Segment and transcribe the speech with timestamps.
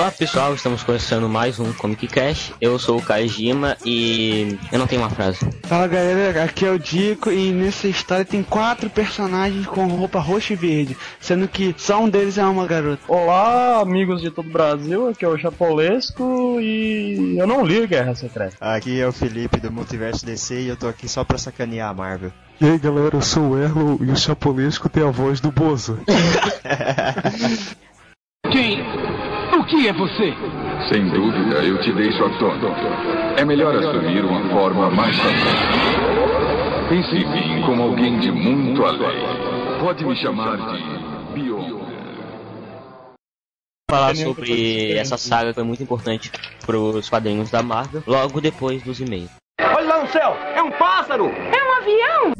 [0.00, 2.54] Olá pessoal, estamos começando mais um Comic Cash.
[2.58, 5.46] Eu sou o Kajima e eu não tenho uma frase.
[5.64, 10.54] Fala galera, aqui é o Dico e nessa história tem quatro personagens com roupa roxa
[10.54, 13.02] e verde, sendo que só um deles é uma garota.
[13.06, 18.14] Olá, amigos de todo o Brasil, aqui é o Chapolesco e eu não li Guerra
[18.14, 18.56] Secreta.
[18.58, 21.94] Aqui é o Felipe do Multiverso DC e eu tô aqui só pra sacanear a
[21.94, 22.32] Marvel.
[22.58, 25.98] E aí galera, eu sou o Erlo e o Chapolesco tem a voz do Bozo.
[28.50, 29.09] Quem?
[29.60, 30.32] O que é você?
[30.90, 32.66] Sem dúvida, eu te deixo atônito.
[33.36, 35.14] É melhor assumir uma forma mais.
[36.88, 39.22] Pense em mim como alguém de muito além.
[39.78, 40.82] Pode me chamar de
[41.34, 41.78] Bion.
[43.90, 46.32] Falar sobre essa saga que foi muito importante
[46.64, 49.30] pros quadrinhos da Marvel, logo depois dos e-mails.
[49.60, 50.34] Olha lá no céu!
[50.56, 51.26] É um pássaro!
[51.26, 52.32] É um avião!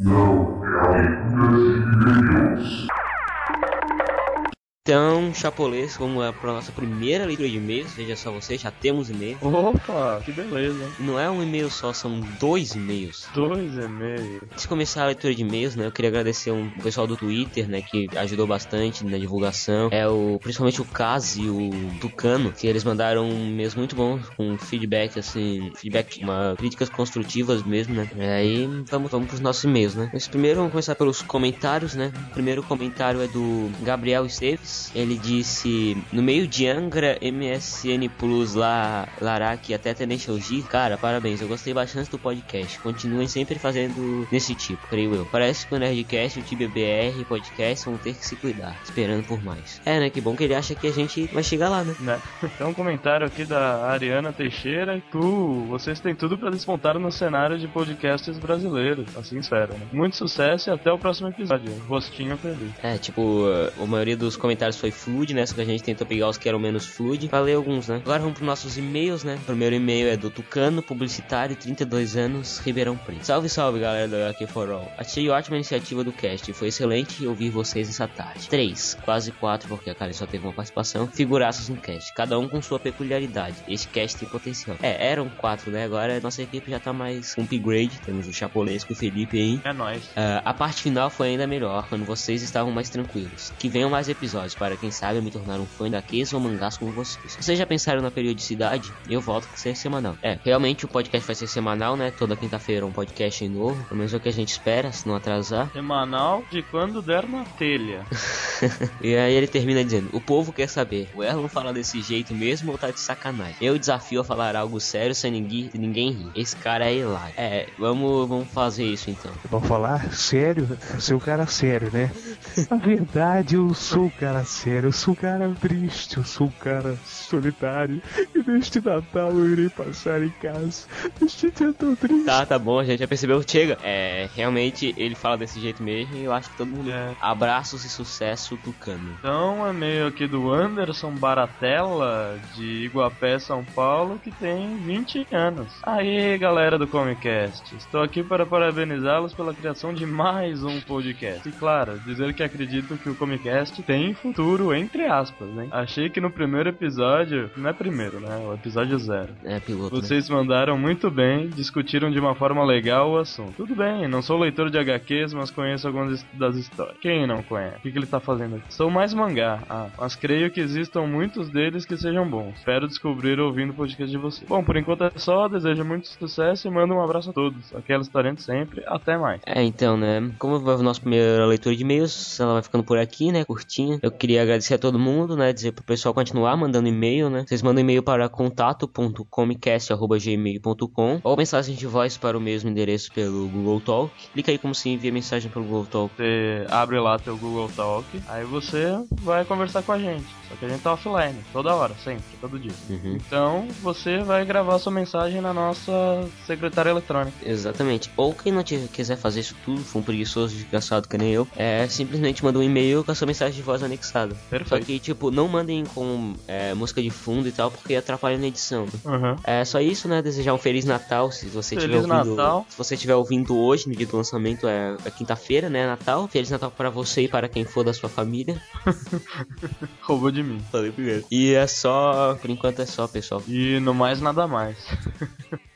[4.83, 7.93] Então, Chapolês, vamos lá para nossa primeira leitura de e-mails.
[7.93, 9.37] Veja só você, já temos e-mail.
[9.39, 10.91] Opa, que beleza.
[10.99, 13.27] Não é um e-mail só, são dois e-mails.
[13.31, 14.41] Dois e meio.
[14.51, 17.15] Antes de começar a leitura de e-mails, né, eu queria agradecer um o pessoal do
[17.15, 19.89] Twitter, né, que ajudou bastante na divulgação.
[19.91, 24.57] É o principalmente o Kaz e o Tucano, que eles mandaram e-mails muito bons com
[24.57, 28.09] feedback assim, feedback, uma críticas construtivas mesmo, né.
[28.15, 30.09] E aí, vamos vamos pros nossos e-mails, né.
[30.11, 32.11] Mas primeiro vamos começar pelos comentários, né.
[32.31, 34.70] O primeiro comentário é do Gabriel Esteves.
[34.93, 40.97] Ele disse: "No meio de Angra, MSN Plus lá, Larac e até Tenacial G, cara,
[40.97, 41.41] parabéns.
[41.41, 42.79] Eu gostei bastante do podcast.
[42.79, 45.25] Continuem sempre fazendo nesse tipo, creio eu.
[45.25, 49.43] Parece que o Nerdcast e o TBBR podcast vão ter que se cuidar, esperando por
[49.43, 49.81] mais.
[49.85, 50.09] É, né?
[50.09, 51.95] Que bom que ele acha que a gente vai chegar lá, né?
[51.99, 52.21] Né?
[52.57, 55.01] Tem um comentário aqui da Ariana Teixeira.
[55.11, 59.15] Tu, vocês têm tudo pra despontar no cenário de podcasts brasileiros.
[59.17, 59.87] Assim espero, né?
[59.91, 61.71] Muito sucesso e até o próximo episódio.
[61.87, 62.71] Rostinho feliz.
[62.83, 63.45] É, tipo,
[63.81, 65.45] a maioria dos comentários foi fluid, né?
[65.45, 67.27] Só que a gente tentou pegar os que eram menos fluid.
[67.27, 67.97] Pra ler alguns, né?
[67.97, 69.37] Agora vamos pros nossos e-mails, né?
[69.41, 73.25] O primeiro e-mail é do Tucano, publicitário, 32 anos, Ribeirão Preto.
[73.25, 74.91] Salve, salve, galera do HQ For All.
[74.97, 76.51] Achei ótima a iniciativa do cast.
[76.53, 78.49] Foi excelente ouvir vocês essa tarde.
[78.49, 81.07] 3, quase 4, porque a Karen só teve uma participação.
[81.07, 83.55] Figuraças no cast, cada um com sua peculiaridade.
[83.67, 84.77] Este cast tem potencial.
[84.81, 85.83] É, eram quatro, né?
[85.83, 87.99] Agora a nossa equipe já tá mais um upgrade.
[88.05, 89.61] Temos o Chapolesco e o Felipe aí.
[89.63, 90.03] É nóis.
[90.15, 93.53] Ah, a parte final foi ainda melhor, quando vocês estavam mais tranquilos.
[93.57, 96.77] Que venham mais episódios, para quem sabe eu me tornar um fã daqueles ou mangás
[96.77, 97.35] como vocês.
[97.39, 98.91] Vocês já pensaram na periodicidade?
[99.09, 100.17] Eu volto a ser semanal.
[100.21, 102.11] É, realmente o podcast vai ser semanal, né?
[102.11, 103.83] Toda quinta-feira um podcast novo.
[103.85, 105.71] Pelo menos é o que a gente espera, se não atrasar.
[105.71, 108.05] Semanal de quando der na telha.
[109.01, 112.71] E aí ele termina dizendo: O povo quer saber, o Erlon fala desse jeito mesmo
[112.71, 113.55] ou tá de sacanagem?
[113.59, 116.31] Eu desafio a falar algo sério sem ninguém, ninguém rir.
[116.35, 117.33] Esse cara é hilário.
[117.37, 119.31] É, vamos, vamos fazer isso então.
[119.49, 120.77] Vamos falar sério?
[120.93, 122.11] Eu sou um cara sério, né?
[122.69, 126.51] Na verdade, eu sou um cara sério, eu sou um cara triste, eu sou um
[126.51, 128.01] cara solitário.
[128.33, 130.87] E neste Natal eu irei passar em casa.
[131.21, 132.25] Este dia tão triste.
[132.25, 133.41] Tá, tá bom, a gente já percebeu.
[133.45, 133.77] Chega.
[133.83, 136.91] É, realmente ele fala desse jeito mesmo e eu acho que todo mundo.
[136.91, 137.15] É.
[137.21, 139.15] Abraços e sucesso, Tucano.
[139.19, 145.67] Então, é meio aqui do Anderson Baratella, de Iguapé, São Paulo, que tem 20 anos.
[145.83, 151.47] Aí, galera do Comicast, estou aqui para parabenizá-los pela criação de mais um podcast.
[151.47, 155.67] E claro, dizer que acredito que o Comicast tem futuro, entre aspas, hein?
[155.71, 158.37] Achei que no primeiro episódio, não é primeiro, né?
[158.37, 159.29] O episódio zero.
[159.43, 159.95] É, piloto.
[159.95, 160.01] né?
[160.01, 163.53] Vocês mandaram muito bem, discutiram de uma forma legal o assunto.
[163.57, 166.97] Tudo bem, não sou leitor de HQs, mas conheço algumas das histórias.
[167.01, 167.77] Quem não conhece?
[167.77, 168.73] O que, que ele tá fazendo aqui?
[168.73, 172.55] Sou mais mangá, ah, mas creio que existam muitos deles que sejam bons.
[172.57, 174.47] Espero descobrir ouvindo o podcast de vocês.
[174.47, 177.73] Bom, por enquanto é só, desejo muito sucesso e mando um abraço a todos.
[177.75, 179.41] Aquelas talentos sempre, até mais.
[179.45, 180.31] É, então, né?
[180.39, 183.43] Como vai a nossa primeira leitura de e-mails, ela vai ficando por aqui, né?
[183.45, 183.99] Curtinha.
[184.01, 185.51] Eu queria agradecer a todo mundo, né?
[185.51, 187.43] Dizer pro pessoal continuar mandando e-mail, né?
[187.47, 193.81] Vocês mandam e-mail para contato.comicast.gmail.com ou mensagem de voz para o mesmo endereço pelo Google
[193.81, 194.13] Talk.
[194.31, 196.13] Clica aí como se envia mensagem pelo Google Talk.
[196.15, 200.27] Você abre lá teu Google Talk, aí você vai conversar com a gente.
[200.47, 202.73] Só que a gente tá offline, toda hora, sempre, todo dia.
[202.91, 203.15] Uhum.
[203.15, 207.35] Então você vai gravar sua mensagem na nossa secretária eletrônica.
[207.43, 208.11] Exatamente.
[208.15, 211.87] Ou quem não quiser fazer isso tudo, for um preguiçoso desgraçado que nem eu, é
[211.87, 214.10] simplesmente manda um e-mail com a sua mensagem de voz anexada.
[214.11, 214.85] Só Perfeito.
[214.85, 218.85] que, tipo, não mandem com é, música de fundo e tal, porque atrapalha na edição.
[219.05, 219.35] Uhum.
[219.43, 220.21] É só isso, né?
[220.21, 222.35] Desejar um Feliz Natal se você Feliz estiver ouvindo.
[222.35, 222.65] Natal.
[222.69, 225.85] Se você estiver ouvindo hoje, no dia do lançamento, é, é quinta-feira, né?
[225.85, 226.27] Natal.
[226.27, 228.61] Feliz Natal para você e para quem for da sua família.
[230.01, 230.61] Roubou de mim.
[230.71, 231.25] Falei primeiro.
[231.31, 233.41] E é só, por enquanto é só, pessoal.
[233.47, 234.77] E no mais nada mais.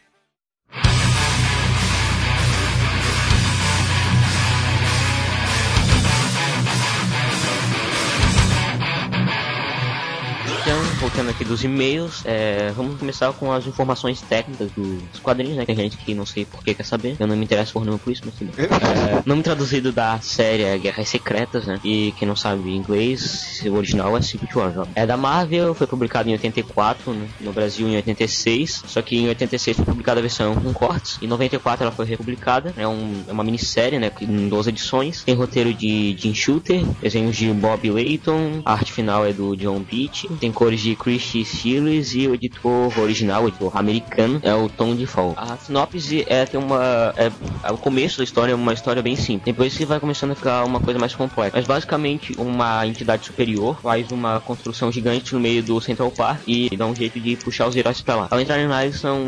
[10.66, 15.64] Então, voltando aqui dos e-mails, é, vamos começar com as informações técnicas dos quadrinhos, né?
[15.64, 17.16] Tem gente que não sei por que quer saber.
[17.20, 18.66] Eu não me interesso por nenhum por isso, mas tudo bem.
[19.06, 21.80] É, nome traduzido da série é Guerras Secretas, né?
[21.84, 24.78] E quem não sabe inglês, o original é Secret Wars.
[24.78, 24.88] ó.
[24.96, 27.28] É da Marvel, foi publicado em 84, né?
[27.42, 28.86] no Brasil em 86.
[28.88, 31.20] Só que em 86 foi publicada a versão com cortes.
[31.22, 32.74] Em 94 ela foi republicada.
[32.76, 34.12] É, um, é uma minissérie, né?
[34.20, 35.24] Em 12 edições.
[35.24, 39.80] Tem roteiro de Jim Shooter, desenhos de Bob Layton, a arte final é do John
[39.80, 44.70] Beach, tem cores de Chris Stiles e o editor original, o editor americano, é o
[44.70, 45.36] Tom DeFall.
[45.38, 47.32] A sinopse é tem uma é,
[47.64, 49.46] é o começo da história é uma história bem simples.
[49.46, 51.52] Depois que vai começando a ficar uma coisa mais complexa.
[51.54, 56.76] Mas basicamente uma entidade superior faz uma construção gigante no meio do Central Park e
[56.76, 58.28] dá um jeito de puxar os heróis pra lá.
[58.32, 59.20] Ao entrarem lá, eles são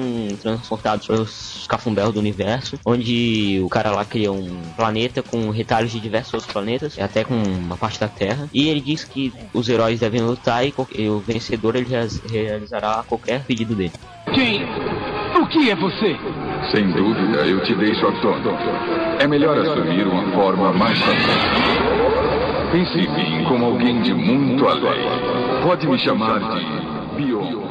[0.42, 6.00] transportados pelos cafundel do universo, onde o cara lá cria um planeta com retalhos de
[6.00, 8.50] diversos outros planetas, até com uma parte da Terra.
[8.54, 13.04] E ele diz que os heróis devem lutar e, e o vencedor ele realiz- realizará
[13.08, 13.94] qualquer pedido dele.
[14.34, 14.64] Quem?
[15.42, 16.16] O que é você?
[16.72, 18.50] Sem dúvida, eu te deixo atônito.
[19.20, 21.00] É melhor assumir uma forma mais.
[22.72, 23.08] Pense em
[23.40, 25.00] mim como alguém de muito além.
[25.64, 26.66] Pode me chamar de
[27.16, 27.67] Beyonder.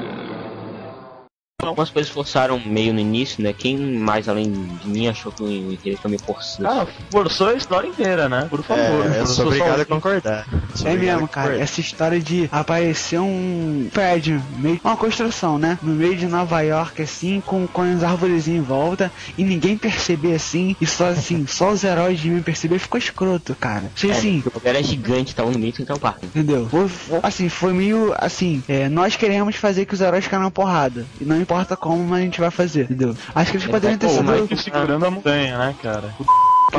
[1.69, 3.53] Algumas coisas forçaram meio no início, né?
[3.53, 4.51] Quem mais além
[4.83, 6.63] de mim achou que o enredo foi meio forçado?
[6.69, 8.47] Cara, forçou a história inteira, né?
[8.49, 8.83] Por favor.
[8.83, 10.47] É, eu forçou sou obrigado só- a concordar.
[10.75, 11.47] Sou É mesmo, cara.
[11.49, 11.63] concordar.
[11.63, 15.79] Essa história de aparecer um prédio, meio uma construção, né?
[15.83, 20.35] No meio de Nova York, assim, com, com as árvores em volta, e ninguém perceber
[20.35, 23.91] assim, e só assim, só os heróis de mim perceber, ficou escroto, cara.
[23.95, 26.23] Achei assim, O lugar é gigante, tava no meio Central Park.
[26.25, 26.69] entendeu?
[26.69, 26.89] Foi,
[27.23, 31.07] assim, foi meio assim, é, nós queremos fazer que os heróis na porrada.
[31.21, 33.17] E não importa como, mas a gente vai fazer, entendeu?
[33.35, 34.33] Acho que eles poderiam ter Pô, o sido.
[34.33, 36.15] Mike segurando a montanha, né, cara?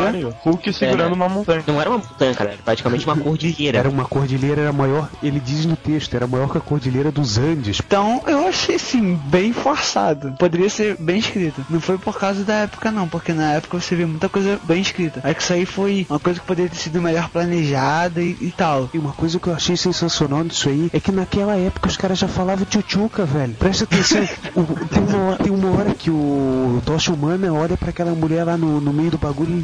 [0.05, 0.33] Pariu.
[0.43, 1.15] Hulk segurando É.
[1.15, 1.63] uma montanha.
[1.67, 3.77] Não era uma montanha, cara, era praticamente uma cordilheira.
[3.79, 7.37] Era uma cordilheira, era maior, ele diz no texto, era maior que a cordilheira dos
[7.37, 7.79] Andes.
[7.85, 10.33] Então eu achei assim, bem forçado.
[10.37, 11.65] Poderia ser bem escrito.
[11.69, 14.81] Não foi por causa da época, não, porque na época você vê muita coisa bem
[14.81, 15.21] escrita.
[15.23, 18.53] É que isso aí foi uma coisa que poderia ter sido melhor planejada e, e
[18.55, 18.89] tal.
[18.93, 22.17] E uma coisa que eu achei sensacional nisso aí é que naquela época os caras
[22.17, 23.53] já falavam tchutchuca, velho.
[23.55, 24.23] Presta atenção,
[24.55, 28.43] o- tem, uma, hora- tem uma hora que o Tocha Humana olha pra aquela mulher
[28.43, 29.61] lá no, no meio do bagulho e ele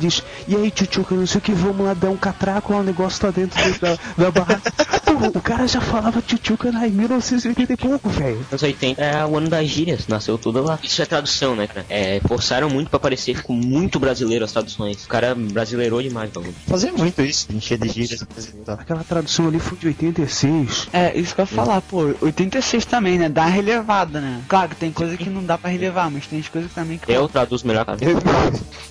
[0.48, 3.20] E aí, tchutchuca, não sei o que, vamos lá dar um catraco lá, o negócio
[3.22, 4.72] tá dentro da, da barraca.
[5.06, 8.46] Pô, o cara já falava tchutchuca lá em 1980 e pouco, velho.
[8.52, 10.80] Anos 80 é o ano das gírias, nasceu tudo lá.
[10.82, 11.86] Isso é tradução, né, cara?
[11.90, 15.04] É, forçaram muito pra parecer ficou muito brasileiro as traduções.
[15.04, 16.56] O cara brasileirou demais o bagulho.
[16.68, 18.72] Fazer muito isso, encher de gírias e.
[18.72, 20.88] Aquela tradução ali foi de 86.
[20.94, 23.30] É, isso que eu ia falar, pô, 86 também, né?
[23.30, 24.42] Dá uma relevada, né?
[24.48, 27.12] Claro que tem coisa que não dá pra relevar, mas tem as coisas também que.
[27.12, 27.98] Eu traduzo melhor, cara.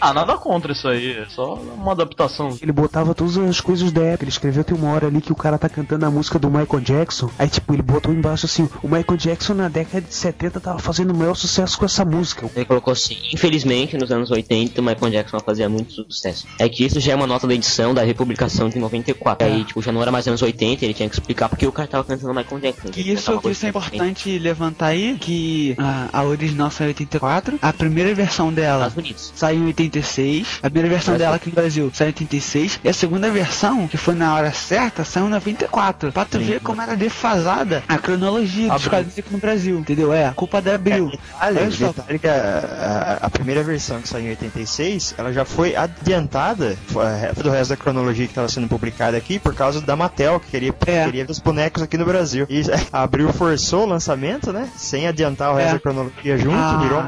[0.01, 1.12] Ah, nada contra isso aí.
[1.21, 2.57] É só uma adaptação.
[2.61, 4.25] Ele botava todas as coisas da época.
[4.25, 6.81] Ele escreveu tem uma hora ali que o cara tá cantando a música do Michael
[6.81, 7.31] Jackson.
[7.39, 11.13] Aí, tipo, ele botou embaixo assim: o Michael Jackson na década de 70 tava fazendo
[11.13, 12.49] o maior sucesso com essa música.
[12.55, 16.47] Ele colocou assim, infelizmente nos anos 80 o Michael Jackson fazia muito sucesso.
[16.59, 19.47] É que isso já é uma nota da edição da republicação de 94.
[19.47, 21.89] Aí, tipo, já não era mais anos 80, ele tinha que explicar porque o cara
[21.89, 22.89] tava cantando Michael Jackson.
[22.89, 23.97] Que isso, que isso é de 80.
[23.97, 28.93] importante levantar aí, que a, a original saiu em 84, a primeira versão dela
[29.35, 32.93] saiu em 86, a primeira versão dela aqui no Brasil saiu em 86, e a
[32.93, 36.13] segunda versão, que foi na hora certa, saiu em 94.
[36.13, 40.13] Pra tu ver como era defasada a cronologia dos quadrinhos aqui no Brasil, entendeu?
[40.13, 41.07] É, a culpa da Abril.
[41.41, 41.87] Olha, Olha só.
[41.89, 46.77] detalhe que a, a- a primeira versão que saiu em 86, ela já foi adiantada
[46.87, 47.05] foi
[47.43, 50.75] do resto da cronologia que estava sendo publicada aqui por causa da Mattel, que queria,
[50.87, 51.05] É.
[51.05, 52.47] queria os bonecos aqui no Brasil.
[52.49, 54.69] E a Abril forçou o lançamento, né?
[54.77, 55.73] Sem adiantar o resto É.
[55.75, 56.79] da cronologia junto, Ah.
[56.83, 57.05] virou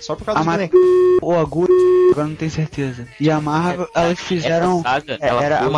[0.00, 0.80] só por causa A dos bonecos.
[1.22, 3.06] Ou a agora não tenho certeza.
[3.18, 4.82] E a Marvel, elas fizeram.
[4.82, 5.68] Saga, É, ela era a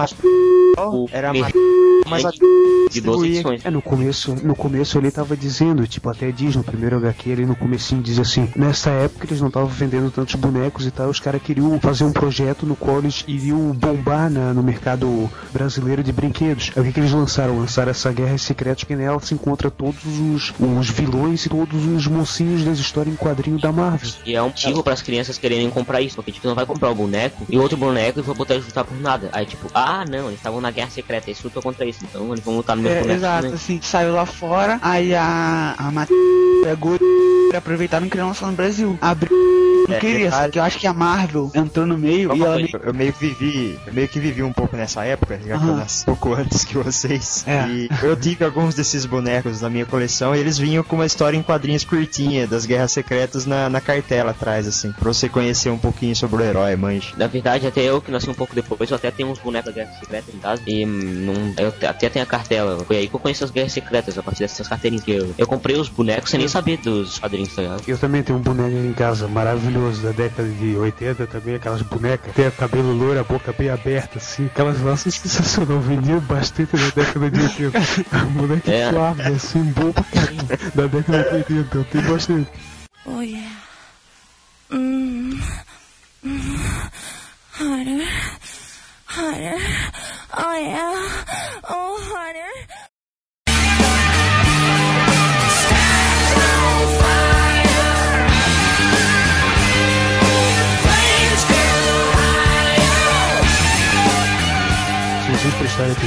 [0.90, 1.60] o era a Mattel,
[2.08, 3.64] mas a de 12 distribuía edições.
[3.64, 7.46] É, no começo, no começo ele tava dizendo, tipo, até diz no primeiro HQ ali
[7.46, 11.20] no comecinho, diz assim, nessa época eles não estavam vendendo tantos bonecos e tal, os
[11.20, 16.12] caras queriam fazer um projeto no qual eles iriam bombar na- no mercado brasileiro de
[16.12, 16.70] brinquedos.
[16.76, 17.58] Aí o que, que eles lançaram?
[17.58, 22.06] Lançaram essa Guerra Secreta que nela se encontra todos os, os vilões e todos os
[22.06, 24.10] mocinhos das histórias em quadrinho da Marvel.
[24.24, 26.90] E é um motivo para as crianças quererem comprar isso, porque tipo, não vai comprar
[26.90, 29.28] o boneco e outro boneco e vai botar eles lutar por nada.
[29.32, 32.44] Aí tipo, ah não, eles estavam na guerra secreta, eles lutam contra isso, então eles
[32.44, 33.18] vão lutar no meu É, boneco.
[33.18, 33.54] exato, também.
[33.54, 36.16] assim, saiu lá fora, aí a, a Mattel
[36.64, 36.98] e a Gu
[37.56, 38.98] aproveitaram e criaram lançar no Brasil.
[39.00, 39.30] Abriu
[39.88, 42.40] não É, queria, detalhe- só que eu acho que a Marvel entrou no meio e
[42.42, 42.68] ela meio...
[42.84, 45.70] Eu, meio que vivi, eu meio que vivi um pouco nessa época, já que eu
[45.70, 45.76] Aham.
[45.76, 47.44] nasci um pouco antes que vocês.
[47.46, 47.66] É.
[47.68, 51.36] E eu tive alguns desses bonecos na minha coleção e eles vinham com uma história
[51.36, 55.78] em quadrinhos curtinha das Guerras Secretas na, na cartela atrás, assim, pra você conhecer um
[55.78, 57.12] pouquinho sobre o herói, manjo.
[57.32, 59.82] Na verdade, até eu que nasci um pouco depois, eu até tenho uns bonecos da
[59.82, 60.62] Guerra Secreta em casa.
[60.66, 62.84] E não, eu até tenho a cartela.
[62.84, 65.02] Foi aí que eu conheci as Guerras Secretas, a partir dessas carteirinhas.
[65.02, 67.82] Que eu, eu comprei os bonecos sem nem saber dos quadrinhos, tá ligado?
[67.88, 72.34] Eu também tenho um boneco em casa maravilhoso da década de 80 também, aquelas bonecas,
[72.34, 74.46] tem o cabelo loiro, a boca bem aberta, assim.
[74.46, 77.78] Aquelas lá são sensacional, vendia bastante na década de 80.
[78.32, 78.90] Boneco É.
[78.90, 82.48] suave, assim, bom pra caramba, da década de 80, eu tenho bastante.
[83.04, 83.20] Oh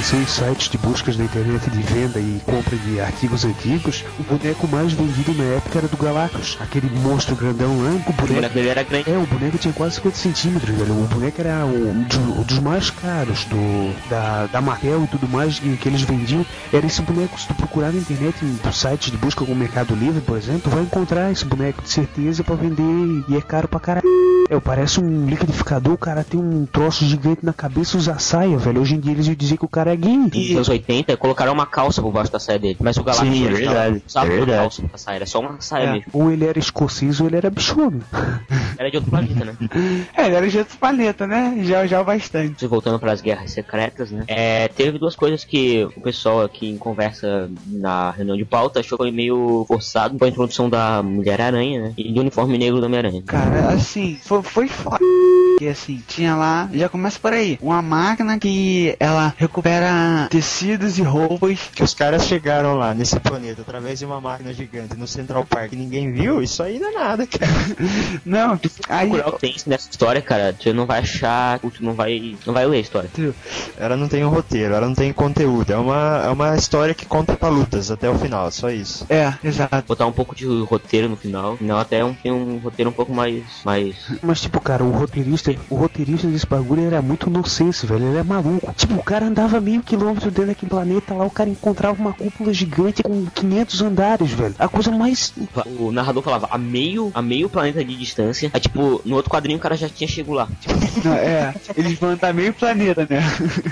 [0.05, 4.67] 16 sites de buscas na internet de venda e compra de artigos antigos, o boneco
[4.67, 8.12] mais vendido na época era do Galactus, aquele monstro grandão branco.
[8.12, 9.09] O boneco, o boneco dele era grande.
[9.09, 10.93] É, o boneco tinha quase 50 centímetros, velho.
[10.93, 12.03] O boneco era um,
[12.43, 16.45] dos mais caros do, da, da Mattel e tudo mais que, que eles vendiam.
[16.71, 17.39] Era esse boneco.
[17.39, 20.69] Se tu procurar na internet, no site de busca como Mercado Livre, por exemplo, tu
[20.69, 24.05] vai encontrar esse boneco de certeza para vender e é caro pra caralho.
[24.47, 28.79] É, parece um liquidificador, o cara tem um troço gigante na cabeça, usa saia, velho.
[28.81, 30.18] Hoje em dia eles iam dizer que o cara é gay.
[30.50, 32.78] Nos anos 80, colocaram uma calça por baixo da saia dele.
[32.80, 34.62] Mas o Galactus Sim, é verdade, usava é uma verdade.
[34.62, 35.92] calça pra saia, era só uma saia É.
[35.94, 36.06] mesmo.
[36.14, 38.04] Ou ele era escocês ou ele era bichudo.
[38.78, 39.56] Era de outro planeta, né?
[40.18, 41.60] É, ele era de outro planeta, né?
[41.64, 42.60] Já, já bastante.
[42.60, 44.25] Se voltando para as guerras secretas, né?
[44.28, 48.98] É, teve duas coisas que o pessoal aqui em conversa na reunião de pauta achou
[48.98, 51.94] que foi meio forçado com a introdução da Mulher-Aranha, né?
[51.98, 53.24] E do uniforme negro do Homem-Aranha.
[53.25, 55.00] Cara, assim, foi, foi foda.
[55.59, 61.01] E assim, tinha lá, já começa por aí, uma máquina que ela recupera tecidos e
[61.01, 61.59] roupas.
[61.74, 65.74] Que os caras chegaram lá nesse planeta através de uma máquina gigante no Central Park
[65.74, 67.51] e ninguém viu, isso aí não é nada, cara.
[68.25, 68.59] Não,
[68.89, 69.09] aí.
[69.09, 72.53] procurar o que tem nessa história, cara, você não vai achar, tu não vai, não
[72.53, 73.09] vai ler a história.
[73.77, 75.71] Ela não tem um roteiro, ela não tem conteúdo.
[75.71, 79.05] É uma, é uma história que conta pra lutas até o final, só isso.
[79.09, 79.83] É, exato.
[79.88, 83.13] Botar um pouco de roteiro no final, não até um, tem um roteiro um pouco
[83.13, 88.08] mais, mais Mas, tipo, cara, o roteirista, o roteirista desse bagulho era muito nonsense, velho.
[88.08, 88.74] Ele é maluco.
[88.75, 92.54] Tipo, o cara andava meio quilômetro dentro daquele planeta lá, o cara encontrava uma cúpula
[92.54, 94.56] gigante com 500 andares, velho.
[94.58, 95.34] A coisa mais.
[95.80, 98.50] o narrador falava a meio, a meio planeta de distância.
[98.54, 100.48] Aí, tipo, no outro quadrinho o cara já tinha chegado lá.
[100.60, 100.74] Tipo,
[101.06, 103.22] Não, é, eles vão andar meio planeta, né?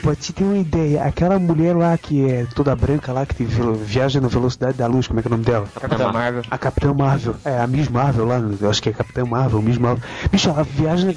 [0.01, 4.19] Pra te ter uma ideia, aquela mulher lá que é toda branca lá, que viaja
[4.19, 5.67] na velocidade da luz, como é que é o nome dela?
[5.79, 6.43] Capitã Marvel.
[6.49, 9.77] A Capitã Marvel, é a Miss Marvel lá, eu acho que é Capitã Marvel, Miss
[9.77, 10.03] Marvel.
[10.31, 11.13] Bicho, ela viaja na,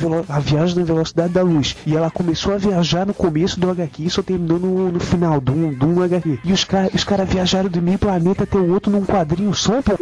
[0.47, 1.77] viaja na velocidade da luz.
[1.85, 5.41] E ela começou a viajar no começo do HQ e só terminou no, no final
[5.41, 6.39] do, do HQ.
[6.45, 9.83] E os caras os cara viajaram do meio planeta até o outro num quadrinho só,
[9.83, 9.93] pô.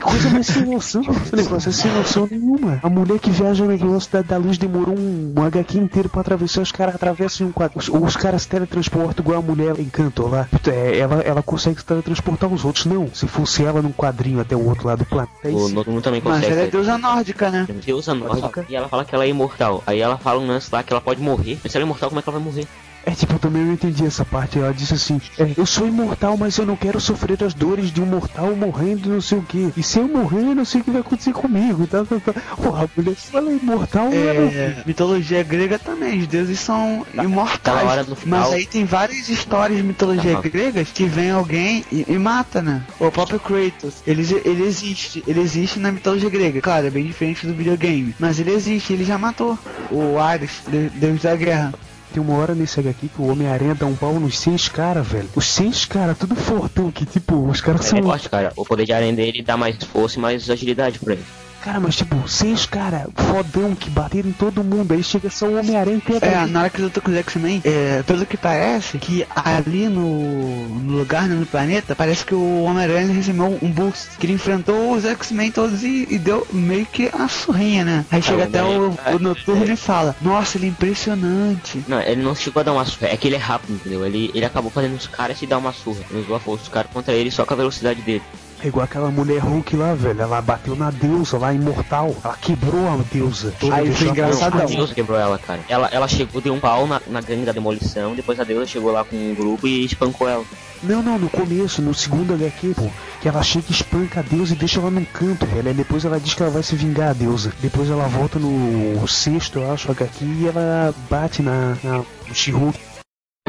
[0.00, 1.02] Que Coisa mais sem noção.
[1.02, 2.80] Esse negócio é sem noção nenhuma.
[2.82, 6.62] A mulher que viaja na velocidade da luz demorou um, um HQ inteiro pra atravessar.
[6.62, 7.78] Os caras atravessam um quadro.
[7.78, 10.48] Os, os caras se teletransportam igual a mulher em Canto lá.
[10.66, 12.86] É, ela, ela consegue se teletransportar os outros.
[12.86, 13.08] Não.
[13.12, 15.32] Se fosse ela num quadrinho até o outro lado do planeta.
[15.44, 15.74] é o isso.
[15.74, 16.52] Noturno também Mas consegue.
[16.52, 17.66] ela é deusa nórdica, né?
[17.84, 19.82] Deusa nórdica e ela fala que ela é imortal.
[19.86, 21.58] Aí ela fala um lance lá que ela pode morrer.
[21.62, 22.66] Mas se ela é imortal, como é que ela vai morrer?
[23.04, 24.58] É tipo, eu também não entendi essa parte.
[24.58, 28.00] Ela disse assim: é, Eu sou imortal, mas eu não quero sofrer as dores de
[28.00, 29.72] um mortal morrendo, não sei o que.
[29.76, 31.86] E se eu morrer, eu não sei o que vai acontecer comigo.
[31.86, 32.32] Tá, tá, tá.
[32.56, 37.02] Porra, a mulher, se ela é imortal, ela É, mitologia grega também, os deuses são
[37.08, 37.84] Aquela imortais.
[37.88, 40.42] hora no final- Mas aí tem várias histórias de mitologia Aham.
[40.42, 42.82] gregas que vem alguém e, e mata, né?
[42.98, 46.60] O próprio Kratos, ele, ele existe, ele existe na mitologia grega.
[46.60, 49.58] Claro, é bem diferente do videogame, mas ele existe, ele já matou
[49.90, 51.72] o Ares, de- deus da guerra.
[52.12, 55.28] Tem uma hora nesse HQ que o Homem-Aranha dá um pau nos seis caras, velho.
[55.34, 58.02] Os seis caras, tudo fortão, que tipo, os caras é são.
[58.02, 58.52] forte, cara.
[58.56, 61.24] O poder de aranha dele dá mais força e mais agilidade pra ele.
[61.62, 64.92] Cara, mas tipo, seis caras fodão que bateram em todo mundo.
[64.92, 66.24] Aí chega só o Homem-Aranha e.
[66.24, 70.68] É, na hora que luta com os X-Men, é, pelo que parece, que ali no,
[70.80, 74.92] no lugar, né, no planeta, parece que o Homem-Aranha recebeu um boost, que ele enfrentou
[74.92, 78.04] os X-Men todos e, e deu meio que a surrinha, né?
[78.10, 81.84] Aí chega o até o, o Noturno e fala, nossa, ele é impressionante.
[81.86, 83.08] Não, ele não chegou a dar uma surra.
[83.08, 84.06] É que ele é rápido, entendeu?
[84.06, 86.00] Ele, ele acabou fazendo os caras se dar uma surra.
[86.10, 88.22] Ele usou a força dos caras contra ele só com a velocidade dele.
[88.62, 90.20] É igual aquela mulher Hulk lá, velho.
[90.20, 92.14] Ela bateu na deusa lá, imortal.
[92.22, 93.54] Ela quebrou a deusa.
[93.58, 94.60] Toda Aí foi a engraçado.
[94.60, 95.60] A deusa quebrou ela, cara.
[95.66, 98.92] Ela, ela chegou, deu um pau na, na gangue da demolição, depois a deusa chegou
[98.92, 100.44] lá com um grupo e espancou ela.
[100.82, 102.90] Não, não, no começo, no segundo HQ, pô,
[103.20, 105.68] que ela chega e espanca a deusa e deixa ela num canto, velho.
[105.68, 107.52] Aí depois ela diz que ela vai se vingar a deusa.
[107.60, 112.78] Depois ela volta no sexto, eu acho, HQ, e ela bate na, na no She-Hulk.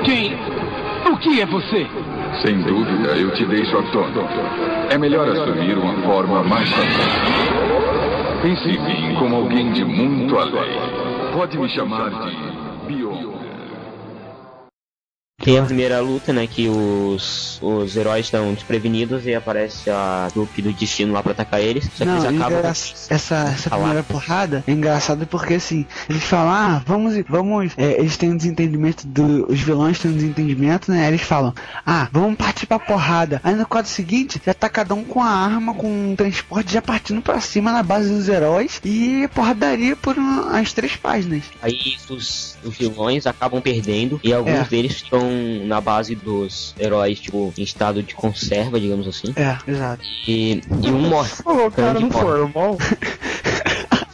[0.03, 0.35] Quem?
[1.11, 1.85] O que é você?
[2.41, 4.24] Sem dúvida, eu te deixo à tona.
[4.89, 8.41] É melhor assumir uma forma mais tranquila.
[8.41, 10.79] Pense em mim como alguém de muito além.
[11.33, 12.50] Pode me chamar de.
[15.43, 20.62] Tem a primeira luta, né, que os, os heróis estão desprevenidos e aparece a trupe
[20.62, 21.86] do destino lá pra atacar eles.
[21.86, 22.60] Só que Não, eles acabam...
[22.60, 23.81] engra- essa, essa Falar.
[23.81, 28.38] primeira porrada é engraçada porque assim, eles falam, ah, vamos, vamos, é, eles têm um
[28.38, 31.07] desentendimento do, os vilões têm um desentendimento, né?
[31.07, 31.53] Eles falam,
[31.86, 33.41] ah, vamos partir pra porrada.
[33.43, 36.81] Aí no quadro seguinte, já tá cada um com a arma, com um transporte já
[36.81, 41.43] partindo pra cima na base dos heróis e porradaria por uma- as três páginas.
[41.62, 44.63] Aí os, os vilões acabam perdendo e alguns É.
[44.65, 45.30] deles ficam
[45.65, 49.33] na base dos heróis, tipo, em estado de conserva, digamos assim.
[49.35, 50.03] É, exato.
[50.27, 51.29] E, e um morre.
[51.45, 52.77] Ô, cara, não foi mal.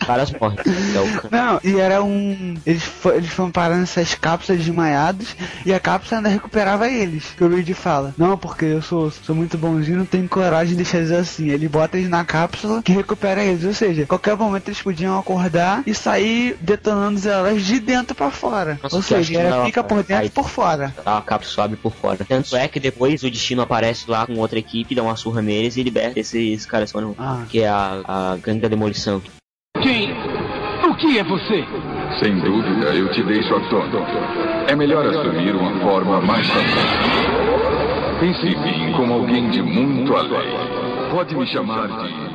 [0.08, 0.58] Caras morrem.
[0.58, 1.30] Que é o Khan.
[1.32, 2.56] Não, e era um.
[2.66, 2.84] Eles,
[3.14, 5.36] eles foram parando essas cápsulas desmaiados
[5.66, 7.26] e a cápsula ainda recuperava eles.
[7.38, 10.76] Que o Reed fala: Não, porque eu sou, sou muito bonzinho, não tenho coragem de
[10.84, 11.50] deixar eles assim.
[11.50, 13.66] Ele bota eles na cápsula que recupera eles.
[13.66, 18.32] Ou seja, qualquer momento eles podiam acordar e sair detonando os heróis de dentro pra
[18.32, 18.80] fora.
[18.82, 20.96] Nossa, Ou seja, não, fica por dentro e por fora.
[21.06, 22.24] A cápsula abre por fora.
[22.28, 25.76] Tanto é que depois o destino aparece lá com outra equipe, dá uma surra neles
[25.76, 27.44] e liberta esses caras Ah.
[27.50, 29.22] que é a, a gangue da demolição.
[29.82, 30.16] Quem?
[30.90, 31.66] O que é você?
[32.20, 34.06] Sem dúvida, eu te deixo à tona.
[34.68, 36.48] É melhor assumir uma forma mais.
[38.20, 40.50] Pense em mim como alguém de muito além.
[41.12, 42.27] Pode me chamar de.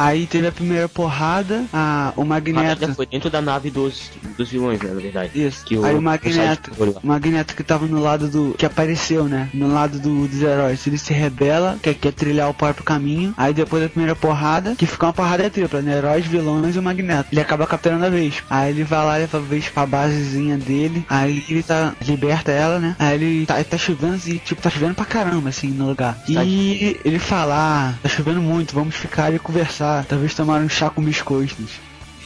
[0.00, 2.84] Aí teve a primeira porrada, a, o A Magneto.
[2.84, 5.30] ainda foi dentro da nave dos, dos vilões, né, na verdade.
[5.34, 5.62] Isso.
[5.62, 8.54] Que o, Aí o Magneto, o Magneto que tava no lado do.
[8.56, 9.50] que apareceu, né?
[9.52, 10.86] No lado do, dos heróis.
[10.86, 13.34] Ele se rebela, quer, quer trilhar o próprio caminho.
[13.36, 15.98] Aí depois da primeira porrada, que fica uma porrada tripla, né?
[15.98, 17.28] Heróis, vilões e o Magneto.
[17.30, 18.42] Ele acaba capturando a Vespa.
[18.48, 21.04] Aí ele vai lá, leva a Vespa pra basezinha dele.
[21.10, 21.94] Aí ele tá.
[22.00, 22.96] liberta ela, né?
[22.98, 26.18] Aí ele tá, tá chovendo e tipo, tá chovendo pra caramba, assim, no lugar.
[26.26, 29.89] E ele fala, ah, tá chovendo muito, vamos ficar e conversar.
[30.08, 31.70] Talvez tomar um chá com biscoitos.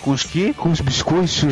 [0.01, 0.55] Com os quê?
[0.57, 1.43] Com os biscoitos.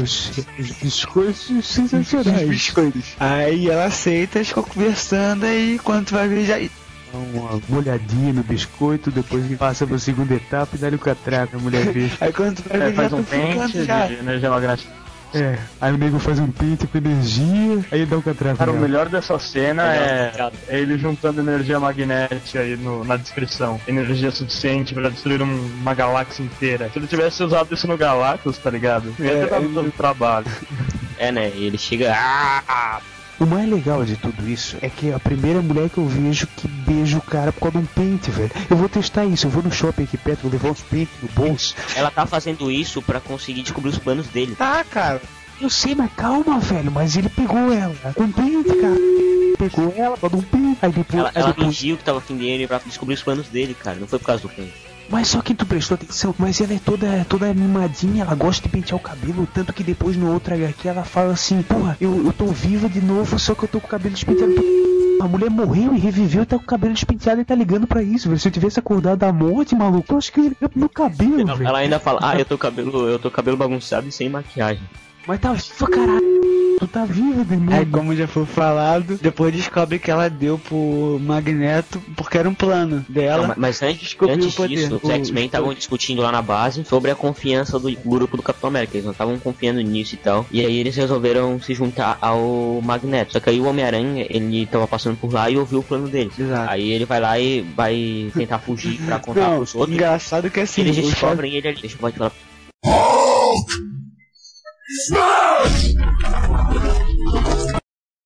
[0.59, 2.49] Os biscoitos Os sensacionais.
[2.49, 3.05] biscoitos.
[3.19, 6.59] Aí ela aceita, eles ficam conversando aí quando tu vai ver já.
[6.59, 11.57] Dá Uma molhadinha no biscoito, depois que passa pra segunda etapa e dá-lhe o catraca,
[11.57, 12.09] a mulher vê.
[12.21, 14.11] Aí quando tu vai É, ver já faz tô um pente já.
[14.11, 14.91] energia magnética.
[15.35, 18.57] É, aí o nego faz um pente com energia, aí ele dá o catraca.
[18.57, 23.81] Cara, o melhor dessa cena é, é ele juntando energia magnética aí no- na descrição.
[23.89, 26.91] Energia suficiente pra destruir um- uma galáxia inteira.
[26.93, 29.15] Se ele tivesse usado isso no Galactus, tá ligado?
[29.19, 30.47] Ia É, ter dado ele- todo o trabalho.
[31.19, 31.51] É, né?
[31.55, 32.13] E ele chega.
[32.15, 33.01] Ah!
[33.43, 36.47] O mais legal de tudo isso é que é a primeira mulher que eu vejo
[36.57, 38.51] que beija o cara por causa de um pente, velho.
[38.71, 41.29] Eu vou testar isso, eu vou no shopping aqui perto, vou levar uns pentes no
[41.31, 41.75] bolso.
[41.97, 44.55] Ela tá fazendo isso pra conseguir descobrir os planos dele.
[44.55, 45.21] Tá, cara.
[45.61, 48.97] Eu sei, mas calma, velho, mas ele pegou ela com um pente, cara.
[49.59, 50.79] Pegou ela, de um pente.
[50.83, 53.75] Aí depois, Ela, ela depois- fingiu que tava afim dele pra descobrir os planos dele,
[53.75, 53.97] cara.
[53.99, 54.71] Não foi por causa do plano.
[55.13, 58.71] Mas só que tu prestou atenção, mas ela é toda, toda mimadinha, ela gosta de
[58.71, 62.33] pentear o cabelo, tanto que depois no outro HQ ela fala assim, porra, eu, eu
[62.33, 64.55] tô viva de novo, só que eu tô com o cabelo despenteado.
[65.21, 68.03] A mulher morreu e reviveu e tá com o cabelo despenteado e tá ligando pra
[68.03, 68.41] isso, velho.
[68.41, 70.89] Se eu tivesse acordado da morte, maluco, eu acho que eu ia ligar pro meu
[70.89, 71.63] cabelo.
[71.63, 74.83] Ela ainda fala, ah, eu tô cabelo, eu tô cabelo bagunçado e sem maquiagem.
[75.27, 76.43] Mas tá viva, caralho.
[76.79, 77.79] Tu tá viva, demônio.
[77.79, 82.55] Aí, como já foi falado, depois descobre que ela deu pro Magneto porque era um
[82.55, 83.43] plano dela.
[83.43, 84.69] Não, mas- mas antes, antes o poder.
[84.75, 88.67] disso, os X-Men estavam discutindo lá na base sobre a confiança do grupo do Capitão
[88.69, 88.95] América.
[88.97, 90.45] Eles não estavam confiando nisso e tal.
[90.51, 93.33] E aí eles resolveram se juntar ao Magneto.
[93.33, 96.37] Só que aí o Homem-Aranha, ele tava passando por lá e ouviu o plano deles.
[96.37, 96.69] Exato.
[96.73, 99.95] Aí ele vai lá e vai tentar fugir pra contar Não, pros outros.
[99.95, 101.81] engraçado que E assim, eles descobrem ele ali.
[101.81, 102.33] Deixa eu
[104.93, 105.97] pode